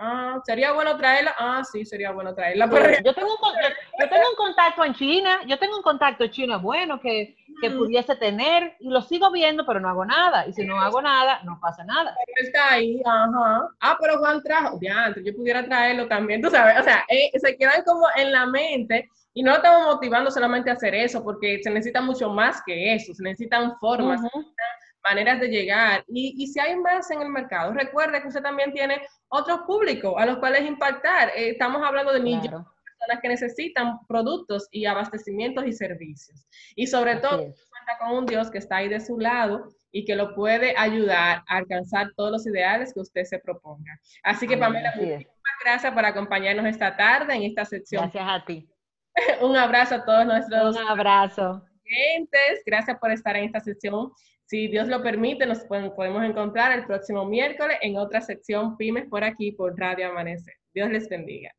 Ah, 0.00 0.40
sería 0.44 0.72
bueno 0.72 0.96
traerla. 0.96 1.34
Ah, 1.36 1.62
sí, 1.64 1.84
sería 1.84 2.12
bueno 2.12 2.32
traerla. 2.32 2.66
yo, 3.04 3.14
tengo 3.14 3.32
un, 3.32 3.38
yo, 4.00 4.08
tengo 4.08 4.30
un 4.30 4.36
contacto 4.36 4.84
en 4.84 4.94
China, 4.94 5.40
yo 5.44 5.58
tengo 5.58 5.76
un 5.76 5.82
contacto 5.82 6.22
en 6.22 6.30
China 6.30 6.56
bueno 6.58 7.00
que, 7.00 7.36
que 7.60 7.70
pudiese 7.70 8.14
tener 8.14 8.76
y 8.78 8.90
lo 8.90 9.02
sigo 9.02 9.32
viendo, 9.32 9.66
pero 9.66 9.80
no 9.80 9.88
hago 9.88 10.04
nada. 10.04 10.46
Y 10.46 10.52
si 10.52 10.64
no 10.64 10.80
hago 10.80 11.02
nada, 11.02 11.40
no 11.42 11.58
pasa 11.60 11.82
nada. 11.84 12.14
Está 12.36 12.74
ahí, 12.74 13.02
ajá. 13.04 13.68
Ah, 13.80 13.96
pero 14.00 14.18
Juan 14.18 14.40
trajo, 14.40 14.78
ya, 14.80 15.12
yo 15.24 15.34
pudiera 15.34 15.64
traerlo 15.64 16.06
también, 16.06 16.40
tú 16.40 16.48
sabes. 16.48 16.78
O 16.78 16.84
sea, 16.84 17.04
eh, 17.08 17.32
se 17.36 17.56
quedan 17.56 17.82
como 17.82 18.06
en 18.16 18.30
la 18.30 18.46
mente 18.46 19.10
y 19.34 19.42
no 19.42 19.54
estamos 19.54 19.94
motivando 19.94 20.30
solamente 20.30 20.70
a 20.70 20.72
hacer 20.72 20.94
eso, 20.94 21.22
porque 21.22 21.60
se 21.62 21.70
necesita 21.70 22.00
mucho 22.00 22.28
más 22.28 22.60
que 22.64 22.94
eso, 22.94 23.14
se 23.14 23.22
necesitan 23.22 23.78
formas, 23.78 24.20
maneras 25.08 25.40
de 25.40 25.48
llegar. 25.48 26.04
Y, 26.08 26.34
y, 26.36 26.46
si 26.46 26.60
hay 26.60 26.76
más 26.76 27.10
en 27.10 27.22
el 27.22 27.28
mercado, 27.28 27.72
recuerde 27.72 28.20
que 28.20 28.28
usted 28.28 28.42
también 28.42 28.72
tiene 28.72 29.00
otro 29.28 29.64
público 29.66 30.18
a 30.18 30.26
los 30.26 30.38
cuales 30.38 30.62
impactar. 30.62 31.30
Eh, 31.30 31.50
estamos 31.50 31.82
hablando 31.84 32.12
de 32.12 32.20
millones 32.20 32.50
de 32.50 32.92
personas 32.98 33.22
que 33.22 33.28
necesitan 33.28 33.98
productos 34.06 34.68
y 34.70 34.86
abastecimientos 34.86 35.66
y 35.66 35.72
servicios. 35.72 36.46
Y 36.74 36.86
sobre 36.86 37.16
todo, 37.16 37.38
cuenta 37.38 37.98
con 37.98 38.18
un 38.18 38.26
Dios 38.26 38.50
que 38.50 38.58
está 38.58 38.76
ahí 38.76 38.88
de 38.88 39.00
su 39.00 39.18
lado 39.18 39.68
y 39.90 40.04
que 40.04 40.16
lo 40.16 40.34
puede 40.34 40.74
ayudar 40.76 41.42
a 41.48 41.56
alcanzar 41.56 42.12
todos 42.14 42.30
los 42.30 42.46
ideales 42.46 42.92
que 42.92 43.00
usted 43.00 43.24
se 43.24 43.38
proponga. 43.38 43.98
Así 44.22 44.46
que, 44.46 44.56
Pamela, 44.56 44.92
muchísimas 44.96 45.26
gracias 45.64 45.92
por 45.92 46.04
acompañarnos 46.04 46.66
esta 46.66 46.96
tarde 46.96 47.34
en 47.34 47.42
esta 47.44 47.64
sección. 47.64 48.02
Gracias 48.02 48.24
a 48.26 48.44
ti. 48.44 48.68
un 49.40 49.56
abrazo 49.56 49.96
a 49.96 50.04
todos 50.04 50.26
nuestros. 50.26 50.76
Un 50.76 50.88
abrazo. 50.88 51.64
Clientes. 51.84 52.62
Gracias 52.66 52.98
por 52.98 53.10
estar 53.10 53.34
en 53.36 53.44
esta 53.44 53.60
sección 53.60 54.12
si 54.48 54.66
Dios 54.66 54.88
lo 54.88 55.02
permite, 55.02 55.44
nos 55.44 55.58
podemos 55.60 56.24
encontrar 56.24 56.72
el 56.72 56.86
próximo 56.86 57.26
miércoles 57.26 57.76
en 57.82 57.98
otra 57.98 58.22
sección 58.22 58.78
Pymes 58.78 59.04
por 59.06 59.22
aquí, 59.22 59.52
por 59.52 59.78
Radio 59.78 60.08
Amanecer. 60.08 60.54
Dios 60.72 60.88
les 60.88 61.06
bendiga. 61.06 61.54